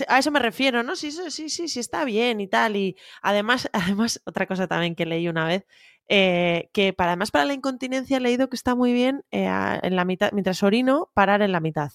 [0.09, 0.95] A eso me refiero, ¿no?
[0.95, 2.77] Sí, sí, sí, sí, está bien y tal.
[2.77, 5.67] Y además, además otra cosa también que leí una vez,
[6.09, 9.49] eh, que para, además para la incontinencia he leído que está muy bien eh,
[9.83, 11.91] en la mitad, mientras orino, parar en la mitad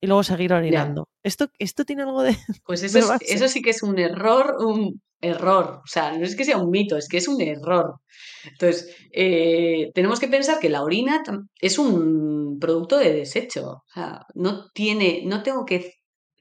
[0.00, 1.08] y luego seguir orinando.
[1.22, 2.36] ¿Esto, ¿Esto tiene algo de.?
[2.64, 5.80] Pues eso, eso sí que es un error, un error.
[5.84, 8.00] O sea, no es que sea un mito, es que es un error.
[8.44, 11.22] Entonces, eh, tenemos que pensar que la orina
[11.60, 13.82] es un producto de desecho.
[13.86, 15.94] O sea, no tiene, no tengo que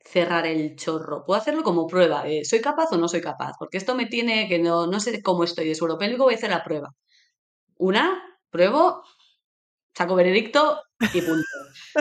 [0.05, 1.23] cerrar el chorro.
[1.26, 2.26] Puedo hacerlo como prueba.
[2.43, 3.53] ¿Soy capaz o no soy capaz?
[3.59, 6.38] Porque esto me tiene que no, no sé cómo estoy de suelo pélvico, voy a
[6.38, 6.91] hacer la prueba.
[7.78, 9.03] Una, pruebo,
[9.95, 10.82] saco veredicto
[11.13, 11.43] y punto.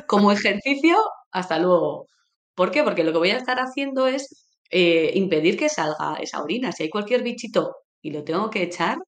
[0.07, 0.97] Como ejercicio,
[1.33, 2.07] hasta luego.
[2.55, 2.85] ¿Por qué?
[2.85, 6.73] Porque lo que voy a estar haciendo es eh, impedir que salga esa orina.
[6.73, 8.99] Si hay cualquier bichito y lo tengo que echar,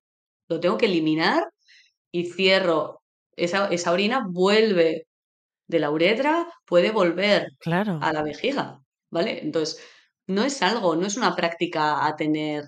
[0.48, 1.44] lo tengo que eliminar
[2.12, 3.02] y cierro.
[3.36, 5.06] Esa, esa orina vuelve
[5.68, 7.98] de la uretra, puede volver claro.
[8.02, 8.80] a la vejiga,
[9.10, 9.40] ¿vale?
[9.42, 9.82] Entonces,
[10.26, 12.64] no es algo, no es una práctica a tener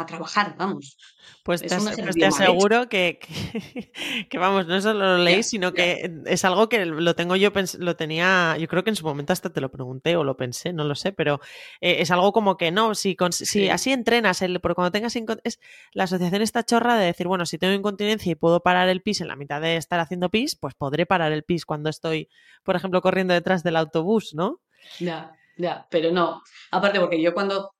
[0.00, 0.96] a trabajar, vamos.
[1.42, 3.92] Pues Es te, pues te aseguro que, que,
[4.30, 7.96] que, vamos, no solo lo leí, sino que es algo que lo tengo yo, lo
[7.96, 10.84] tenía, yo creo que en su momento hasta te lo pregunté o lo pensé, no
[10.84, 11.40] lo sé, pero
[11.80, 13.68] eh, es algo como que no, si, cons- si Sí.
[13.68, 15.14] así entrenas, el, porque cuando tengas
[15.44, 15.60] es
[15.92, 19.20] la asociación esta chorra de decir, bueno, si tengo incontinencia y puedo parar el pis
[19.20, 22.28] en la mitad de estar haciendo pis, pues podré parar el pis cuando estoy,
[22.62, 24.60] por ejemplo, corriendo detrás del autobús, ¿no?
[24.98, 26.42] Ya, ya, pero no.
[26.70, 27.70] Aparte, porque yo cuando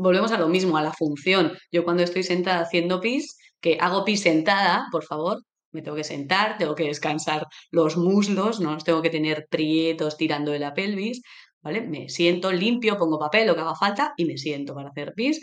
[0.00, 1.52] volvemos a lo mismo, a la función.
[1.72, 5.42] Yo cuando estoy sentada haciendo pis, que hago pis sentada, por favor,
[5.72, 10.16] me tengo que sentar, tengo que descansar los muslos, no los tengo que tener prietos
[10.16, 11.22] tirando de la pelvis,
[11.62, 11.82] ¿vale?
[11.82, 15.40] Me siento limpio, pongo papel, lo que haga falta y me siento para hacer pis.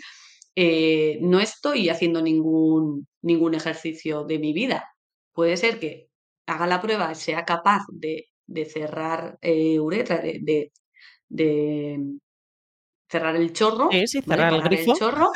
[0.54, 4.84] Eh, no estoy haciendo ningún, ningún ejercicio de mi vida.
[5.32, 6.08] Puede ser que
[6.46, 10.72] haga la prueba, sea capaz de, de cerrar eh, uretra, de,
[13.08, 14.42] cerrar el chorro, Sí, sí, ¿vale?
[14.42, 14.94] cerrar el grifo.
[14.96, 15.30] chorro.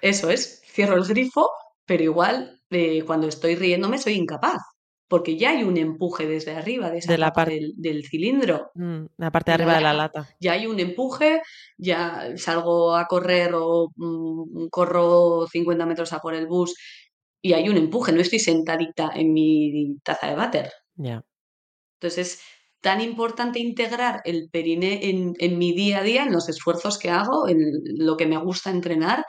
[0.00, 1.50] Eso es, cierro el grifo,
[1.86, 4.60] pero igual eh, cuando estoy riéndome soy incapaz,
[5.08, 8.70] porque ya hay un empuje desde arriba de esa De la parte, del, del cilindro,
[9.16, 10.28] la parte de arriba de la lata.
[10.40, 11.42] Ya hay un empuje,
[11.76, 16.74] ya salgo a correr o mm, corro 50 metros a por el bus
[17.42, 20.72] y hay un empuje, no estoy sentadita en mi taza de váter.
[20.94, 21.22] Ya.
[22.00, 22.42] Entonces, es
[22.82, 27.08] tan importante integrar el periné en, en mi día a día, en los esfuerzos que
[27.10, 27.58] hago, en
[27.96, 29.24] lo que me gusta entrenar,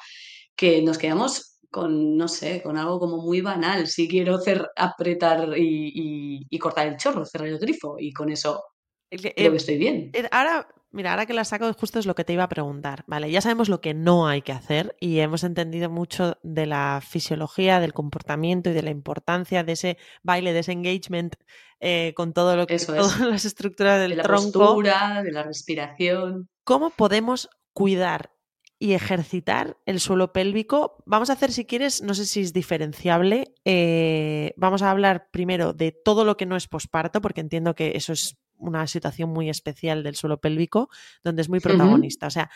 [0.56, 3.88] que nos quedamos con, no sé, con algo como muy banal.
[3.88, 8.30] Si quiero hacer, apretar y, y- y cortar el chorro, cerrar el grifo, y con
[8.30, 8.62] eso
[9.10, 10.10] que- creo eh, que estoy bien.
[10.14, 13.04] Eh, Ahora, mira, ahora que la saco, justo es lo que te iba a preguntar.
[13.08, 17.02] Vale, ya sabemos lo que no hay que hacer y hemos entendido mucho de la
[17.06, 21.36] fisiología, del comportamiento y de la importancia de ese baile, de ese engagement
[21.82, 23.28] eh, con todo lo que, Eso todas es.
[23.28, 24.60] las estructuras De del la tronco.
[24.60, 26.48] postura, de la respiración.
[26.64, 28.32] ¿Cómo podemos cuidar
[28.80, 31.04] y ejercitar el suelo pélvico?
[31.06, 33.54] Vamos a hacer, si quieres, no sé si es diferenciable.
[33.66, 37.94] eh, vamos a hablar primero de todo lo que no es posparto, porque entiendo que
[37.96, 40.89] eso es una situación muy especial del suelo pélvico,
[41.24, 42.28] donde es muy protagonista.
[42.28, 42.49] O sea,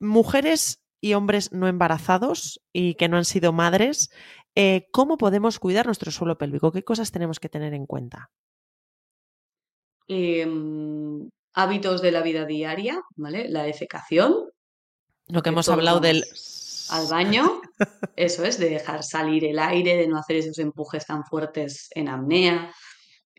[0.00, 4.10] mujeres y hombres no embarazados y que no han sido madres,
[4.54, 6.72] eh, ¿cómo podemos cuidar nuestro suelo pélvico?
[6.72, 8.30] ¿Qué cosas tenemos que tener en cuenta?
[10.08, 13.48] Em, hábitos de la vida diaria, ¿vale?
[13.48, 14.52] La defecación, Lo que
[15.34, 16.24] porque hemos hablado del...
[16.90, 17.60] al baño.
[18.16, 22.08] Eso es, de dejar salir el aire, de no hacer esos empujes tan fuertes en
[22.08, 22.74] apnea,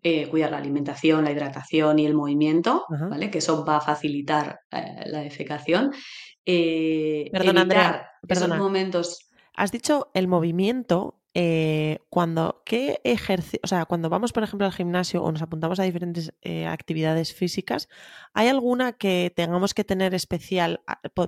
[0.08, 3.08] eh, cuidar la alimentación, la hidratación y el movimiento, Ajá.
[3.08, 3.32] ¿vale?
[3.32, 5.92] Que eso va a facilitar eh, la defecación.
[6.46, 8.62] Eh, Perdona, Andrea, evitar esos perdona.
[8.62, 9.30] momentos.
[9.56, 11.20] Has dicho el movimiento.
[11.38, 15.82] eh, cuando, ¿qué ejerci- o sea, cuando vamos, por ejemplo, al gimnasio o nos apuntamos
[15.82, 16.32] a diferentes
[16.70, 17.90] actividades físicas,
[18.34, 20.80] ¿hay alguna que tengamos que tener especial,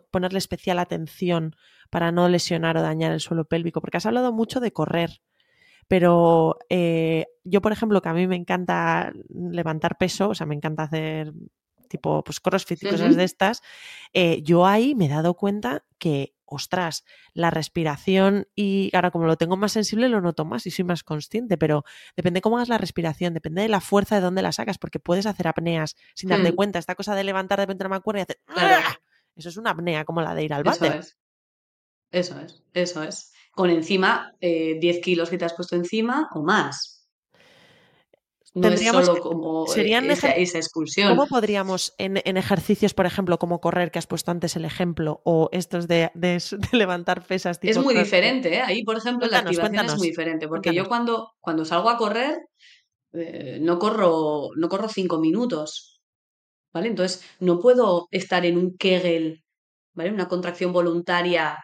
[0.10, 1.58] ponerle especial atención
[1.90, 3.82] para no lesionar o dañar el suelo pélvico?
[3.82, 5.20] Porque has hablado mucho de correr,
[5.88, 10.56] pero eh, yo, por ejemplo, que a mí me encanta levantar peso, o sea, me
[10.56, 11.34] encanta hacer
[11.90, 13.62] tipo pues crossfit y cosas de estas,
[14.12, 19.38] eh, yo ahí me he dado cuenta que, ostras, la respiración y ahora como lo
[19.38, 21.86] tengo más sensible lo noto más y soy más consciente, pero
[22.18, 25.26] depende cómo hagas la respiración, depende de la fuerza de dónde la sacas, porque puedes
[25.26, 26.80] hacer apneas sin darte Hmm, cuenta.
[26.80, 28.40] Esta cosa de levantar de repente una cuerda y hacer...
[28.46, 28.86] claro,
[29.36, 31.00] Eso es una apnea como la de ir al eso váter.
[31.00, 31.18] es,
[32.12, 33.34] eso es, eso es.
[33.58, 36.94] Con encima eh, 10 kilos que te has puesto encima o más.
[38.54, 39.22] No es Tendríamos solo que...
[39.22, 41.10] como Serían esa, expulsión.
[41.16, 45.22] ¿Cómo podríamos en, en ejercicios, por ejemplo, como correr, que has puesto antes el ejemplo,
[45.26, 48.62] o estos de, de s- de levantar pesas Es muy diferente, ¿eh?
[48.62, 52.40] Ahí, por ejemplo, la Cuéntanos, activación es muy diferente, porque yo cuando salgo a correr,
[53.14, 56.02] eh, no corro, no corro cinco minutos,
[56.74, 56.88] ¿vale?
[56.90, 59.44] Entonces, no puedo estar en un Kegel,
[59.94, 60.12] ¿vale?
[60.12, 61.58] Una contracción voluntaria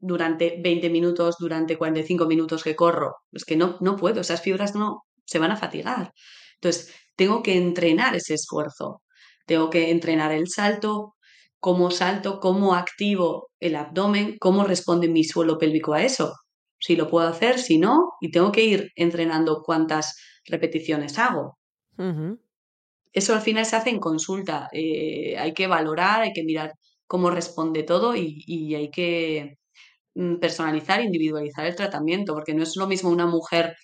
[0.00, 3.16] durante 20 minutos, durante 45 minutos que corro.
[3.32, 6.12] Es que no, no puedo, esas fibras no se van a fatigar.
[6.56, 9.02] Entonces, tengo que entrenar ese esfuerzo.
[9.46, 11.14] Tengo que entrenar el salto,
[11.58, 16.34] cómo salto, cómo activo el abdomen, cómo responde mi suelo pélvico a eso.
[16.78, 21.58] Si lo puedo hacer, si no, y tengo que ir entrenando cuántas repeticiones hago.
[23.12, 24.68] Eso al final se hace en consulta.
[24.72, 26.72] eh, hay que valorar, hay que mirar
[27.06, 29.58] cómo responde todo y, y hay que
[30.40, 33.76] personalizar, individualizar el tratamiento, porque no es lo mismo una mujer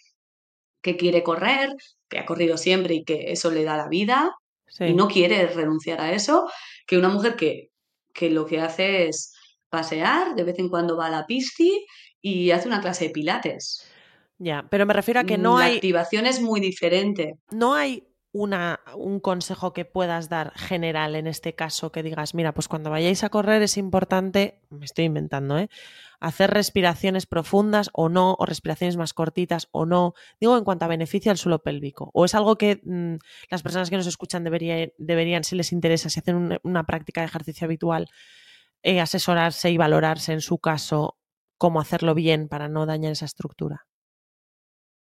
[0.83, 1.71] que quiere correr,
[2.09, 4.33] que ha corrido siempre y que eso le da la vida
[4.81, 6.49] y no quiere renunciar a eso,
[6.87, 7.71] que una mujer que,
[8.13, 9.33] que lo que hace es
[9.69, 11.87] pasear, de vez en cuando va a la pisci
[12.21, 13.85] y hace una clase de pilates.
[14.39, 17.35] Ya, pero me refiero a que Mm, no La hay, activación es muy diferente.
[17.51, 22.53] no hay una, un consejo que puedas dar general en este caso, que digas, mira,
[22.53, 25.71] pues cuando vayáis a correr es importante, me estoy inventando, ¿eh?
[26.21, 30.89] hacer respiraciones profundas o no, o respiraciones más cortitas o no, digo en cuanto a
[30.89, 33.17] beneficio al suelo pélvico, o es algo que mm,
[33.51, 37.27] las personas que nos escuchan debería, deberían, si les interesa, si hacen una práctica de
[37.27, 38.09] ejercicio habitual,
[38.83, 41.17] eh, asesorarse y valorarse en su caso
[41.59, 43.87] cómo hacerlo bien para no dañar esa estructura.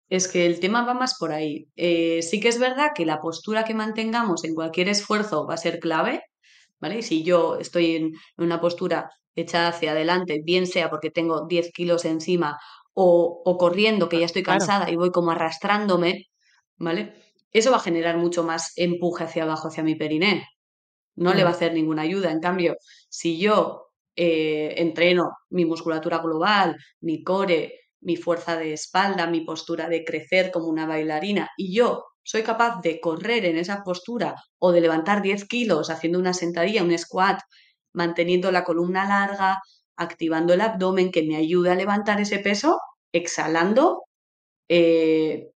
[0.08, 1.68] Es que el tema va más por ahí.
[1.76, 5.58] Eh, sí que es verdad que la postura que mantengamos en cualquier esfuerzo va a
[5.58, 6.22] ser clave,
[6.80, 7.02] ¿vale?
[7.02, 12.04] Si yo estoy en una postura echada hacia adelante, bien sea porque tengo 10 kilos
[12.04, 12.58] encima
[12.94, 16.26] o, corriendo, que ya estoy cansada y voy como arrastrándome,
[16.78, 17.14] ¿vale?
[17.52, 20.46] Eso va a generar mucho más empuje hacia abajo, hacia mi periné.
[21.14, 22.32] No le va a hacer ninguna ayuda.
[22.32, 22.76] En cambio,
[23.08, 29.88] si yo eh, entreno mi musculatura global, mi core, mi fuerza de espalda, mi postura
[29.88, 31.50] de crecer como una bailarina.
[31.56, 36.18] Y yo soy capaz de correr en esa postura o de levantar 10 kilos haciendo
[36.18, 37.40] una sentadilla, un squat,
[37.92, 39.60] manteniendo la columna larga,
[39.96, 42.78] activando el abdomen que me ayude a levantar ese peso,
[43.12, 44.04] exhalando,
[44.68, 45.50] eh,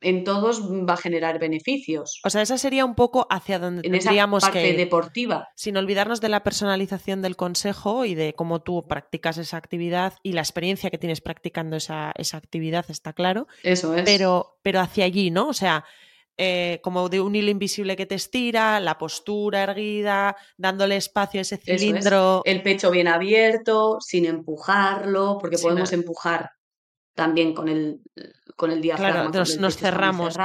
[0.00, 2.20] en todos va a generar beneficios.
[2.24, 5.48] O sea, esa sería un poco hacia donde en tendríamos esa parte deportiva.
[5.54, 10.32] Sin olvidarnos de la personalización del consejo y de cómo tú practicas esa actividad y
[10.32, 13.46] la experiencia que tienes practicando esa, actividad, está claro.
[13.62, 14.02] Eso es.
[14.04, 15.48] Pero, pero hacia allí, ¿no?
[15.48, 15.84] O sea,
[16.36, 21.42] eh, como de un hilo invisible que te estira, la postura erguida, dándole espacio a
[21.42, 22.42] ese cilindro.
[22.44, 26.50] El pecho bien abierto, sin empujarlo, porque podemos empujar
[27.18, 28.00] también con el,
[28.54, 29.32] con el diafragma.
[29.32, 30.38] Claro, nos, cerramos.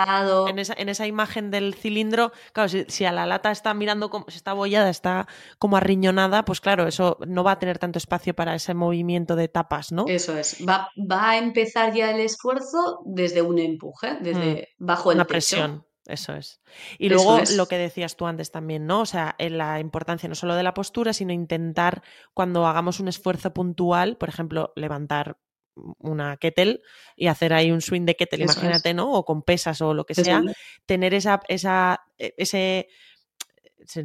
[0.47, 4.25] En esa, en esa, imagen del cilindro, claro, si, a la lata está mirando, como,
[4.27, 5.27] si está abollada, está
[5.59, 9.49] como arriñonada, pues claro, eso no va a tener tanto espacio para ese movimiento de
[9.49, 10.05] tapas, ¿no?
[10.07, 10.65] Eso es.
[10.67, 14.83] Va, va a empezar ya el esfuerzo desde un empuje, desde mm.
[14.83, 15.85] bajo el Una presión.
[16.07, 16.59] Eso es.
[16.97, 19.01] Y luego lo que decías tú antes también, ¿no?
[19.01, 22.01] O sea, en la importancia no solo de la postura, sino intentar
[22.33, 25.37] cuando hagamos un esfuerzo puntual, por ejemplo, levantar
[25.75, 26.81] una kettle
[27.15, 29.11] y hacer ahí un swing de kettle, imagínate, ¿no?
[29.11, 30.41] O con pesas o lo que sea,
[30.85, 32.87] tener esa, esa, e, ese,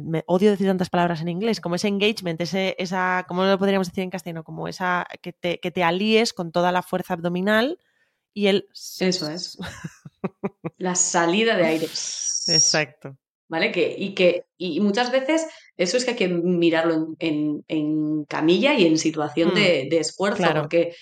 [0.01, 3.87] me odio decir tantas palabras en inglés, como ese engagement, ese, esa, ¿cómo lo podríamos
[3.87, 4.43] decir en castellano?
[4.43, 7.79] Como esa, que te, que te alíes con toda la fuerza abdominal
[8.33, 8.67] y el...
[8.73, 9.57] Eso es.
[10.77, 11.85] la salida de aire.
[12.47, 13.17] Exacto.
[13.47, 13.71] ¿Vale?
[13.71, 18.75] Que, y que y muchas veces eso es que hay que mirarlo en, en, camilla
[18.75, 20.93] y en situación mm, de, de, esfuerzo, porque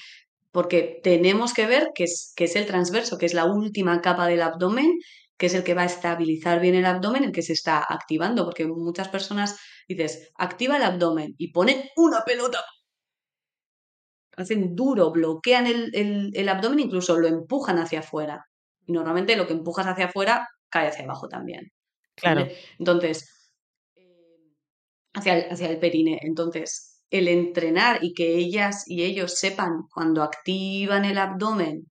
[0.57, 4.25] porque tenemos que ver que es, que es el transverso, que es la última capa
[4.25, 4.97] del abdomen,
[5.37, 8.43] que es el que va a estabilizar bien el abdomen, el que se está activando,
[8.43, 12.57] porque muchas personas dices, activa el abdomen y ponen una pelota.
[14.35, 18.43] Hacen duro, bloquean el, abdomen, incluso lo empujan hacia afuera.
[18.87, 21.71] Y normalmente lo que empujas hacia afuera cae hacia abajo también.
[22.15, 22.47] Claro.
[22.79, 23.51] Entonces,
[23.95, 24.55] eh,
[25.13, 26.17] hacia el, hacia el perine.
[26.23, 31.87] Entonces, el entrenar y que ellas y ellos sepan cuando activan el abdomen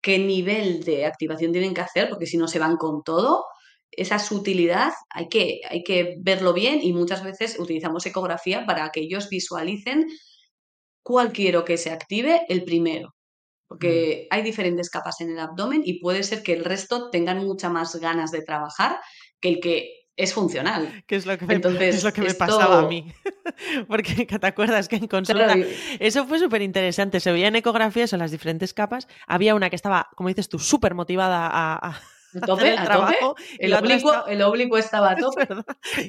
[0.00, 3.44] qué nivel de activación tienen que hacer, porque si no se van con todo,
[3.90, 9.00] esa sutilidad hay que, hay que verlo bien y muchas veces utilizamos ecografía para que
[9.00, 10.06] ellos visualicen
[11.02, 13.14] cuál quiero que se active el primero.
[13.66, 14.34] Porque mm.
[14.34, 17.96] hay diferentes capas en el abdomen y puede ser que el resto tengan mucha más
[17.96, 18.98] ganas de trabajar
[19.40, 21.02] que el que es funcional.
[21.06, 21.54] Que es lo que me,
[21.88, 23.10] es lo que me pasaba a mí.
[23.88, 25.56] Porque te acuerdas que en consulta
[26.00, 27.20] eso fue súper interesante.
[27.20, 29.08] Se veía en ecografías en las diferentes capas.
[29.26, 32.00] Había una que estaba, como dices tú, súper motivada a
[32.32, 33.36] el trabajo.
[33.58, 35.48] El, oblicuo, estaba a tope.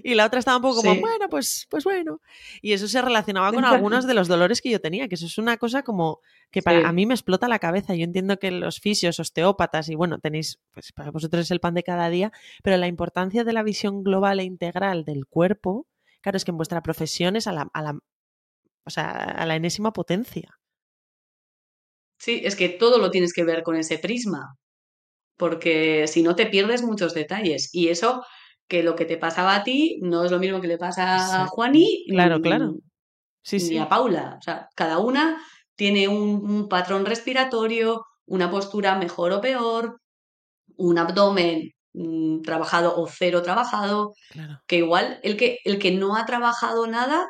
[0.03, 2.21] Y la otra estaba un poco como, bueno, pues, pues bueno.
[2.61, 5.37] Y eso se relacionaba con algunos de los dolores que yo tenía, que eso es
[5.37, 6.19] una cosa como
[6.51, 7.95] que para a mí me explota la cabeza.
[7.95, 11.73] Yo entiendo que los fisios, osteópatas, y bueno, tenéis, pues para vosotros es el pan
[11.73, 12.31] de cada día,
[12.63, 15.87] pero la importancia de la visión global e integral del cuerpo,
[16.21, 17.99] claro, es que en vuestra profesión es a la, a la,
[18.85, 20.59] o sea, a la enésima potencia.
[22.17, 24.58] Sí, es que todo lo tienes que ver con ese prisma
[25.39, 27.73] porque si no te pierdes muchos detalles.
[27.73, 28.23] Y eso,
[28.67, 31.47] que lo que te pasaba a ti no es lo mismo que le pasa a
[31.47, 32.05] Juani.
[32.09, 32.75] Claro, claro.
[33.41, 33.77] Sí, sí.
[33.77, 34.35] a Paula.
[34.37, 35.41] O sea, cada una
[35.75, 40.01] tiene un, patrón respiratorio, una postura mejor o peor,
[40.75, 44.13] un abdomen mm, trabajado o cero trabajado,
[44.67, 47.29] que igual el que, el que no ha trabajado nada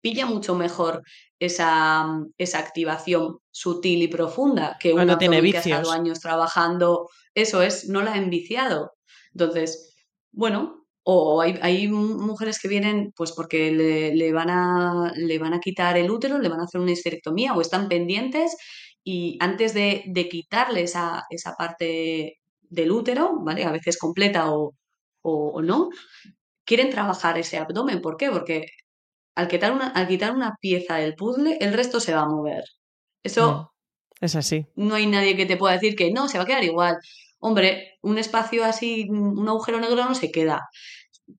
[0.00, 1.02] pilla mucho mejor
[1.40, 2.06] esa,
[2.38, 7.88] esa activación sutil y profunda que uno tiene que ha estado años trabajando, eso es,
[7.88, 8.92] no la ha enviciado.
[9.32, 9.96] Entonces,
[10.30, 15.60] bueno, o hay, hay mujeres que vienen pues porque le, van a, le van a
[15.60, 18.56] quitar el útero, le van a hacer una histerectomía o están pendientes
[19.02, 23.64] y antes de, de quitarle esa, esa parte del útero, ¿vale?
[23.64, 24.74] A veces completa o,
[25.22, 25.88] o, no,
[26.64, 28.00] quieren trabajar ese abdomen.
[28.00, 28.30] ¿Por qué?
[28.30, 28.66] Porque
[29.34, 32.64] al quitar, una, al quitar una pieza del puzzle, el resto se va a mover.
[33.22, 33.70] Eso
[34.20, 34.66] mm, es así.
[34.74, 36.96] No hay nadie que te pueda decir que no, se va a quedar igual.
[37.38, 40.68] Hombre, un espacio así, un agujero negro no se queda.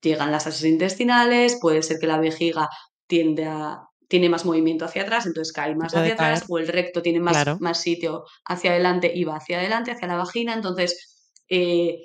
[0.00, 2.68] Llegan las asas intestinales, puede ser que la vejiga
[3.06, 3.82] tiende a,
[4.12, 7.58] tiene más movimiento hacia atrás, entonces cae más hacia atrás, o el recto tiene más,
[7.60, 10.52] más sitio hacia adelante y va hacia adelante, hacia la vagina.
[10.52, 12.02] Entonces, eh,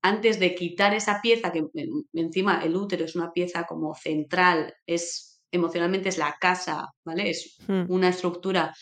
[0.00, 1.66] antes de quitar esa pieza, que
[2.14, 7.30] encima el útero es una pieza como central, es emocionalmente es la casa, ¿vale?
[7.30, 7.84] Es hmm.
[7.88, 8.74] una estructura,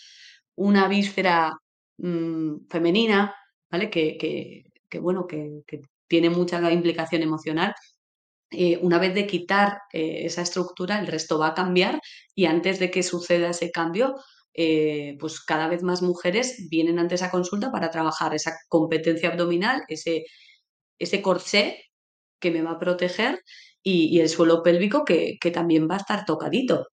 [0.57, 1.53] una víscera
[1.99, 3.35] mm, femenina,
[3.71, 3.91] ¿vale?
[3.91, 4.17] Que,
[4.89, 5.63] que, bueno, que,
[6.09, 7.75] tiene mucha implicación emocional.
[8.51, 12.01] Eh, una vez de quitar eh, esa estructura, el resto va a cambiar
[12.35, 14.17] y antes de que suceda ese cambio,
[14.55, 19.85] eh, pues cada vez más mujeres vienen ante esa consulta para trabajar esa competencia abdominal,
[19.89, 20.25] ese,
[20.99, 21.85] ese corsé
[22.41, 23.43] que me va a proteger
[23.91, 26.89] y, el suelo pélvico que, también va a estar tocadito.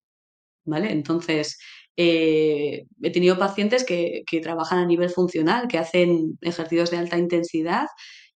[0.65, 0.91] ¿Vale?
[0.91, 1.57] Entonces,
[1.97, 7.87] eh, he tenido pacientes que, trabajan a nivel funcional, que hacen ejercicios de alta intensidad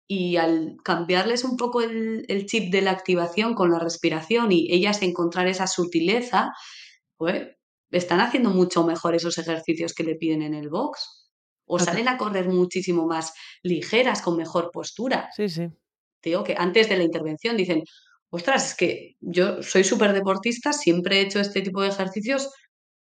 [0.09, 5.03] y al cambiarles un poco el, chip de la activación con la respiración y ellas
[5.03, 6.53] encontrar esa sutileza,
[7.17, 7.49] pues
[7.91, 11.25] están haciendo mucho mejor esos ejercicios que le piden en el box.
[11.69, 13.35] O salen a correr muchísimo más
[13.65, 15.31] ligeras, con mejor postura.
[15.35, 15.69] Sí, sí.
[16.23, 17.83] Digo que antes de la intervención dicen,
[18.31, 22.51] ostras, es que yo soy súper deportista, siempre he hecho este tipo de ejercicios,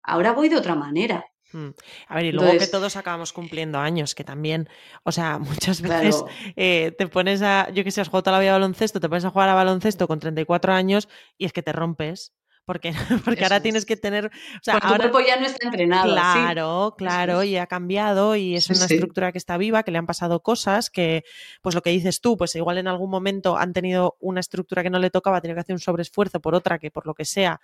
[0.03, 1.25] ahora voy de otra manera.
[1.51, 1.69] Hmm.
[2.07, 4.67] A ver, y luego que todos acabamos cumpliendo años, que también,
[5.03, 6.23] o sea, muchas veces
[6.55, 9.09] eh, te pones a, yo que sé, has jugado toda la vida a baloncesto, te
[9.09, 11.07] pones a jugar a baloncesto con 34 años
[11.37, 12.33] y es que te rompes
[12.65, 12.93] porque,
[13.25, 14.25] porque ahora tienes que tener...
[14.27, 14.29] O
[14.61, 16.11] sea, ahora, tu cuerpo ya no está entrenado.
[16.13, 20.05] Claro, claro, y ha cambiado y es una estructura que está viva, que le han
[20.05, 21.23] pasado cosas, que
[21.61, 24.89] pues lo que dices tú, pues igual en algún momento han tenido una estructura que
[24.89, 27.59] no le tocaba, tiene que hacer un sobreesfuerzo por otra que por lo que sea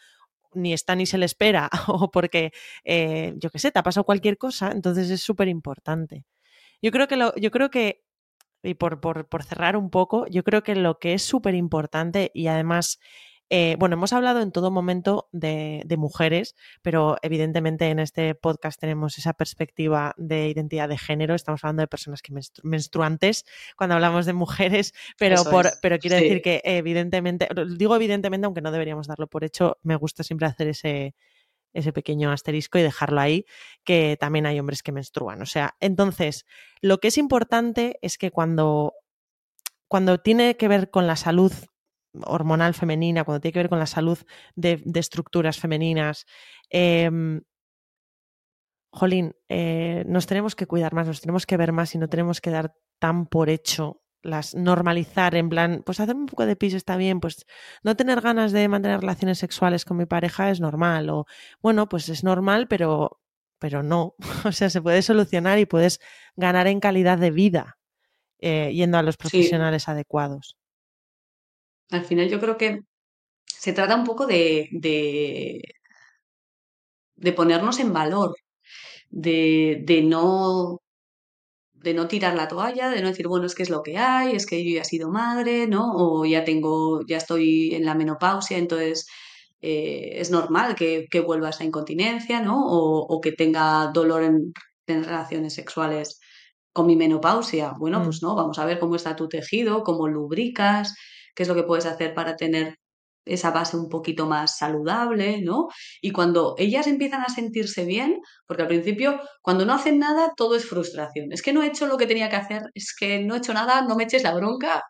[0.54, 2.52] ni está ni se le espera o porque,
[2.84, 6.26] eh, yo qué sé, te ha pasado cualquier cosa, entonces es súper importante.
[6.82, 8.04] Yo creo que, lo, yo creo que
[8.64, 12.30] y por, por, por, cerrar un poco, yo creo que lo que es súper importante
[12.34, 13.00] y además
[13.54, 19.18] eh, bueno, hemos hablado en todo momento de, mujeres, pero evidentemente en este podcast tenemos
[19.18, 21.36] esa perspectiva de identidad de género.
[21.36, 22.34] Estamos hablando de personas que
[22.64, 23.44] menstruantes
[23.76, 28.72] cuando hablamos de mujeres, pero, por, pero quiero decir que evidentemente, digo evidentemente, aunque no
[28.72, 31.14] deberíamos darlo por hecho, me gusta siempre hacer ese,
[31.74, 33.44] ese pequeño asterisco y dejarlo ahí,
[33.84, 35.42] que también hay hombres que menstruan.
[35.42, 36.46] O sea, entonces,
[36.80, 38.94] lo que es importante es que cuando,
[39.90, 41.52] cuando tiene que ver con la salud
[42.14, 44.20] hormonal femenina, cuando tiene que ver con la salud
[44.56, 46.26] de, estructuras femeninas.
[46.70, 47.42] Em,
[48.92, 52.42] jolín, eh, nos tenemos que cuidar más, nos tenemos que ver más y no tenemos
[52.42, 56.74] que dar tan por hecho las normalizar en plan, pues hacer un poco de pis
[56.74, 57.46] está bien, pues
[57.84, 61.26] no tener ganas de mantener relaciones sexuales con mi pareja es normal o
[61.62, 63.20] bueno, pues es normal, pero
[63.60, 66.00] pero no, o sea, se puede solucionar y puedes
[66.36, 67.78] ganar en calidad de vida
[68.40, 70.58] eh, yendo a los profesionales adecuados.
[71.92, 72.82] Al final yo creo que
[73.46, 75.62] se trata un poco de, de,
[77.34, 78.36] ponernos en valor,
[79.10, 80.80] de, de, no,
[81.74, 84.36] de no tirar la toalla, de no decir, bueno, es que es lo que hay,
[84.36, 85.92] es que yo ya he sido madre, ¿no?
[85.96, 89.08] O ya tengo, ya estoy en la menopausia, entonces
[89.62, 92.66] eh, es normal que, que, vuelva esa incontinencia, ¿no?
[92.66, 94.54] O, que tenga dolor en,
[94.88, 96.20] relaciones sexuales
[96.74, 97.74] con mi menopausia.
[97.78, 98.04] Bueno, mm.
[98.06, 100.96] pues no, vamos a ver cómo está tu tejido, cómo lubricas,
[101.36, 102.76] qué es lo que puedes hacer para tener
[103.26, 105.68] esa base un poquito más saludable, ¿no?
[106.02, 110.56] Y cuando ellas empiezan a sentirse bien, porque al principio, cuando no hacen nada, todo
[110.56, 111.32] es frustración.
[111.32, 113.54] Es que no he hecho lo que tenía que hacer, es que no he hecho
[113.54, 114.84] nada, no me eches la bronca.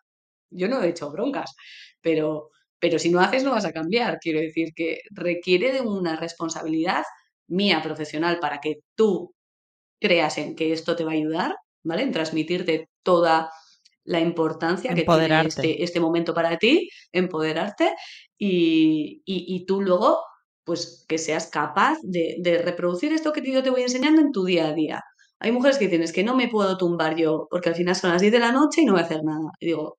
[0.50, 1.54] Yo no he hecho broncas,
[2.00, 4.18] pero, pero si no haces, no vas a cambiar.
[4.20, 7.04] Quiero decir que requiere de una responsabilidad
[7.48, 9.34] mía profesional para que tú
[10.00, 12.02] creas en que esto te va a ayudar, ¿vale?
[12.02, 13.50] En transmitirte toda
[14.04, 17.94] la importancia que tiene este, este, momento para ti, empoderarte
[18.38, 20.20] y, tú luego,
[20.64, 24.68] pues que seas capaz de, reproducir esto que yo te voy enseñando en tu día
[24.68, 25.02] a día.
[25.38, 28.12] Hay mujeres que dicen, es que no me puedo tumbar yo, porque al final son
[28.12, 29.50] las 10 de la noche y no voy a hacer nada.
[29.58, 29.98] Y digo,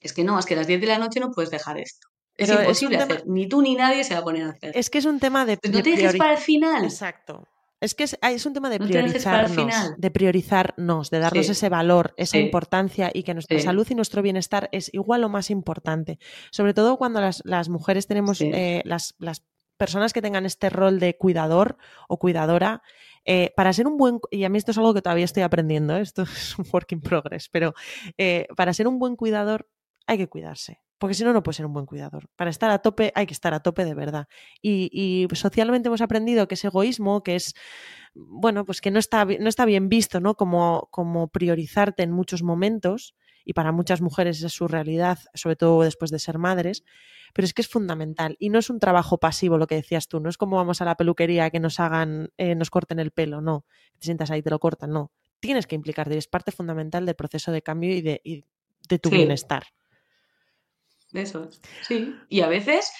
[0.00, 2.08] es que no, es que a las 10 de la noche no puedes dejar esto.
[2.36, 4.76] Es imposible hacer, ni tú ni nadie se va a poner a hacer.
[4.76, 5.58] Es que es un tema de...
[5.58, 6.84] Pues no te dejes para el final.
[6.84, 7.46] Exacto.
[7.82, 13.10] Es que es, un tema de priorizarnos, de priorizarnos, de darnos ese valor, esa importancia
[13.12, 16.20] y que nuestra salud y nuestro bienestar es igual o más importante.
[16.52, 19.14] Sobre todo cuando las, mujeres tenemos, eh, las,
[19.76, 21.76] personas que tengan este rol de cuidador
[22.06, 22.82] o cuidadora,
[23.24, 25.96] eh, para ser un buen, y a mí esto es algo que todavía estoy aprendiendo,
[25.96, 26.02] ¿eh?
[26.02, 27.74] esto es un work in progress, pero
[28.16, 29.68] eh, para ser un buen cuidador
[30.06, 32.28] hay que cuidarse, porque si no, no puede ser un buen cuidador.
[32.36, 34.28] Para estar a tope hay que estar a tope de verdad.
[34.60, 37.54] Y, y socialmente hemos aprendido que es egoísmo, que es,
[38.14, 40.36] bueno, pues que no está, no está bien visto, ¿no?
[40.36, 45.82] Como, como priorizarte en muchos momentos, y para muchas mujeres es su realidad, sobre todo
[45.82, 46.84] después de ser madres,
[47.34, 50.20] pero es que es fundamental y no es un trabajo pasivo lo que decías tú,
[50.20, 53.40] no es como vamos a la peluquería que nos hagan, eh, nos corten el pelo,
[53.40, 53.64] no,
[53.98, 57.50] te sientas ahí, te lo cortan, no, tienes que implicarte, es parte fundamental del proceso
[57.50, 58.44] de cambio y de, y
[58.88, 59.16] de tu Sí.
[59.16, 59.64] bienestar.
[61.12, 61.60] Eso es.
[61.86, 62.14] Sí.
[62.28, 62.90] Y a veces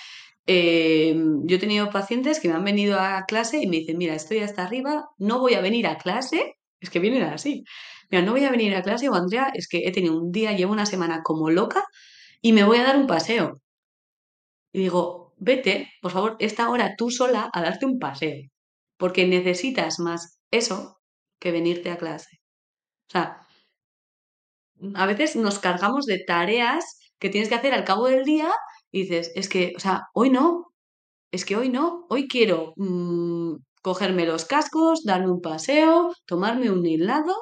[0.47, 4.15] eh, yo he tenido pacientes que me han venido a clase y me dicen, mira,
[4.15, 6.57] estoy hasta arriba, no voy a venir a clase.
[6.81, 7.65] Es que vienen así.
[8.11, 10.53] Mira, no voy a venir a clase o Andrea, es que he tenido un día,
[10.53, 11.85] llevo una semana como loca
[12.43, 13.61] y me voy a dar un paseo.
[14.73, 18.43] Y digo, vete, por favor, esta hora tú sola a darte un paseo,
[18.97, 20.99] porque necesitas más eso
[21.39, 22.41] que venirte a clase.
[23.09, 23.47] O sea,
[24.95, 26.85] a veces nos cargamos de tareas
[27.23, 28.51] que tienes que hacer al cabo del día
[28.91, 30.75] y dices, es que, o sea, hoy no,
[31.31, 36.85] es que hoy no, hoy quiero mm, cogerme los cascos, darme un paseo, tomarme un
[36.85, 37.37] helado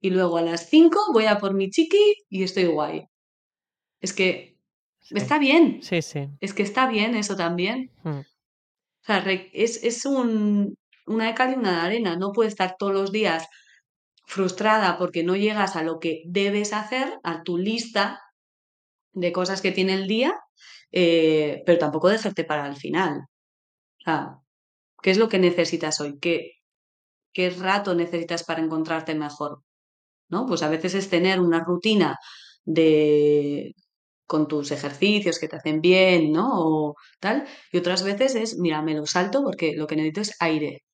[0.00, 3.06] y luego a las 5 voy a por mi chiqui y estoy guay.
[4.00, 4.54] Es que
[5.00, 6.02] Sí, está bien, sí.
[6.02, 6.28] sí.
[6.40, 7.90] es que está bien eso también.
[8.02, 8.18] Mm.
[8.20, 9.18] O sea,
[9.52, 10.76] es, es un,
[11.06, 12.16] una de cal y una de arena.
[12.16, 13.46] No puedes estar todos los días
[14.26, 18.20] frustrada porque no llegas a lo que debes hacer, a tu lista
[19.16, 20.34] de cosas que tiene el día,
[20.92, 23.20] eh, pero tampoco dejarte para el final.
[24.00, 24.38] O sea,
[25.02, 26.18] ¿qué es lo que necesitas hoy?
[26.20, 26.52] ¿Qué,
[27.32, 29.62] qué rato necesitas para encontrarte mejor?
[30.30, 30.46] ¿No?
[30.46, 32.18] Pues a veces es tener una rutina
[32.64, 33.74] de
[34.26, 36.50] con tus ejercicios que te hacen bien, ¿no?
[36.54, 37.46] O tal.
[37.72, 40.84] Y otras veces es, mira, me lo salto porque lo que necesito es aire.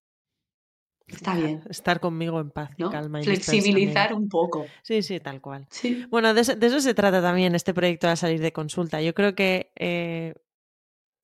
[1.07, 2.91] Está bien, Estar conmigo en paz ¿no?
[2.91, 3.21] calma.
[3.21, 4.67] y Flexibilizar un poco.
[4.83, 5.67] Sí, sí, tal cual.
[5.71, 6.07] Sí.
[6.11, 9.01] Bueno, de, eso- de eso se trata también este proyecto de salir de consulta.
[9.03, 10.35] Yo creo que eh,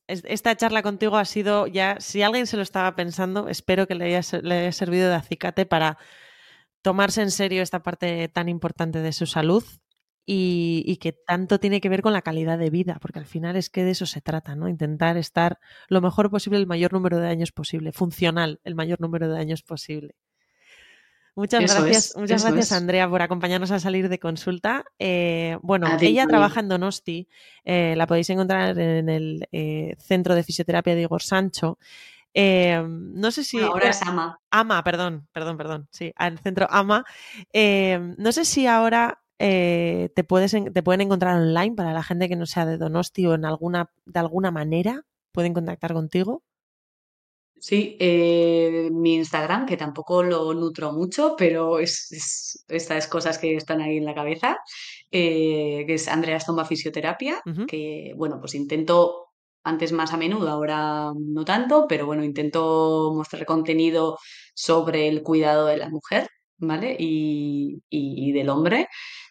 [0.06, 3.94] es- esta charla contigo ha sido ya, si alguien se lo estaba pensando, espero que
[3.94, 5.98] le haya, le haya servido de acicate para
[6.82, 9.64] tomarse en serio esta parte tan importante de su salud
[10.30, 13.56] y, y que tanto tiene que ver con la calidad de vida, porque al final
[13.56, 14.68] es que de eso se trata, ¿no?
[14.68, 15.58] Intentar estar
[15.88, 19.62] lo mejor posible el mayor número de años posible, funcional el mayor número de años
[19.62, 20.16] posible.
[21.34, 22.72] Muchas Eso gracias, es, muchas gracias es.
[22.72, 24.84] Andrea por acompañarnos a salir de consulta.
[24.98, 27.26] Eh, bueno, ella trabaja en Donosti,
[27.64, 31.78] eh, la podéis encontrar en el eh, Centro de Fisioterapia de Igor Sancho.
[32.34, 33.60] Eh, no sé si...
[33.60, 34.38] Ahora es ama.
[34.50, 37.04] AMA, perdón, perdón, perdón, sí, al centro AMA.
[37.50, 42.28] Eh, no sé si ahora eh, te, puedes te pueden encontrar online para la gente
[42.28, 46.42] que no sea de Donosti o en alguna, de alguna manera pueden contactar contigo.
[47.60, 53.56] Sí, eh, mi Instagram, que tampoco lo nutro mucho, pero es, es estas cosas que
[53.56, 54.58] están ahí en la cabeza,
[55.10, 59.26] eh, que es Andrea Stomba Fisioterapia, que bueno, pues intento
[59.64, 64.18] antes más a menudo, ahora no tanto, pero bueno, intento mostrar contenido
[64.54, 66.28] sobre el cuidado de la mujer,
[66.58, 66.94] ¿vale?
[66.98, 68.88] Y, y- y del hombre,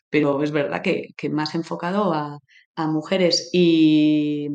[0.09, 2.39] pero es verdad que, que más enfocado a,
[2.75, 4.47] a mujeres y,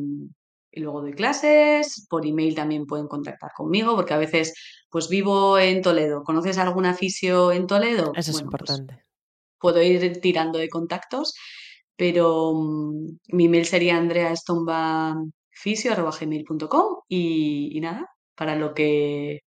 [0.71, 4.53] y luego doy clases, por email también pueden contactar conmigo, porque a veces
[4.89, 6.23] pues vivo en Toledo.
[6.23, 8.11] ¿Conoces alguna fisio en Toledo?
[8.15, 9.03] Eso es pues importante.
[9.59, 11.33] puedo ir tirando de contactos,
[11.95, 19.41] pero mm, mi email sería andreaestombafisio.gmail.com y, y nada, para lo que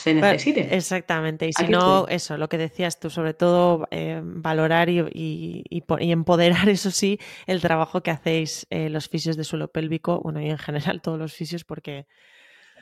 [0.00, 0.74] se Bueno, necesite.
[0.74, 2.14] Exactamente, y si Aquí no, estoy.
[2.16, 6.68] eso, lo que decías tú, sobre todo eh, valorar y, y- y po- y empoderar,
[6.68, 10.58] eso sí, el trabajo que hacéis eh, los fisios de suelo pélvico, bueno, y en
[10.58, 12.06] general todos los fisios, porque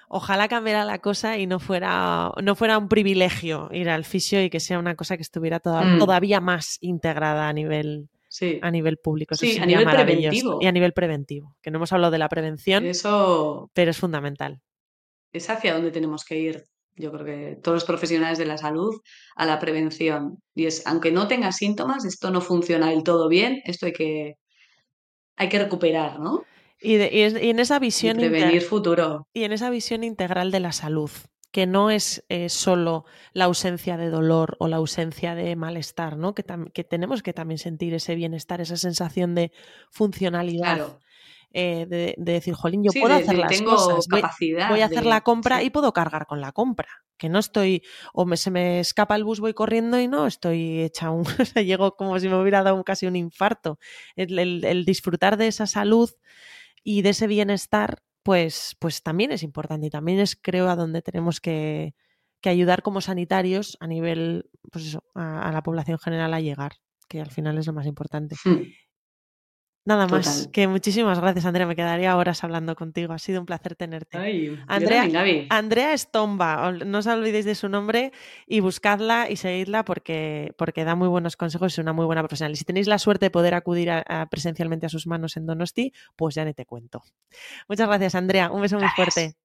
[0.09, 4.49] ojalá cambiara la cosa y no fuera, no fuera un privilegio ir al fisio y
[4.51, 5.99] que sea una cosa que estuviera toda- Mm.
[5.99, 9.35] todavía más integrada a nivel, Sí, a nivel público.
[9.35, 10.59] Eso Sí, a nivel preventivo.
[10.61, 14.61] Y a nivel preventivo, que no hemos hablado de la prevención, eso pero es fundamental.
[15.33, 16.64] es hacia donde tenemos que ir.
[16.99, 19.01] Yo creo que todos los profesionales de la salud
[19.36, 20.38] a la prevención.
[20.55, 24.34] Y es, aunque no tengas síntomas, esto no funciona del todo bien, esto hay que,
[25.36, 26.44] hay que recuperar, ¿no?
[26.80, 29.26] Y, de- y es- y en esa Y visión prevenir futuro.
[29.32, 31.11] Y en esa visión integral de la salud,
[31.51, 36.34] que no es eh, solo la ausencia de dolor o la ausencia de malestar, ¿no?
[36.34, 36.44] Que,
[36.74, 39.51] que tenemos que también sentir ese bienestar, esa sensación de
[39.90, 41.01] funcionalidad, Claro.
[41.53, 44.20] Eh, de, de decir, jolín, yo Sí, puedo de, hacer de las tengo cosas, voy,
[44.20, 45.66] capacidad voy a hacer la compra sí.
[45.66, 47.82] y puedo cargar con la compra, que no estoy,
[48.12, 51.44] o me, se me escapa el bus, voy corriendo y no estoy hecha un, o
[51.44, 53.78] sea, llego como si me hubiera dado un- casi un infarto.
[54.16, 56.11] El, el- el disfrutar de esa salud
[56.84, 61.03] y de ese bienestar, pues, pues también es importante y también es, creo, a donde
[61.03, 61.94] tenemos que,
[62.40, 66.72] que ayudar como sanitarios a nivel, pues eso, a, la población general a llegar,
[67.09, 68.36] que al final es lo más importante.
[68.44, 68.62] Hmm.
[69.89, 71.66] Nada más, que muchísimas gracias, Andrea.
[71.66, 73.14] Me quedaría horas hablando contigo.
[73.14, 74.18] Ha sido un placer tenerte.
[74.66, 75.09] Andrea,
[75.49, 78.12] Andrea Estomba, no os olvidéis de su nombre
[78.47, 82.20] y buscadla y seguidla porque, porque da muy buenos consejos y es una muy buena
[82.20, 82.53] profesional.
[82.53, 83.91] Y si tenéis la suerte de poder acudir
[84.30, 87.03] presencialmente a sus manos en Donosti, pues ya ni te cuento.
[87.66, 88.51] Muchas gracias, Andrea.
[88.51, 89.36] Un beso muy fuerte.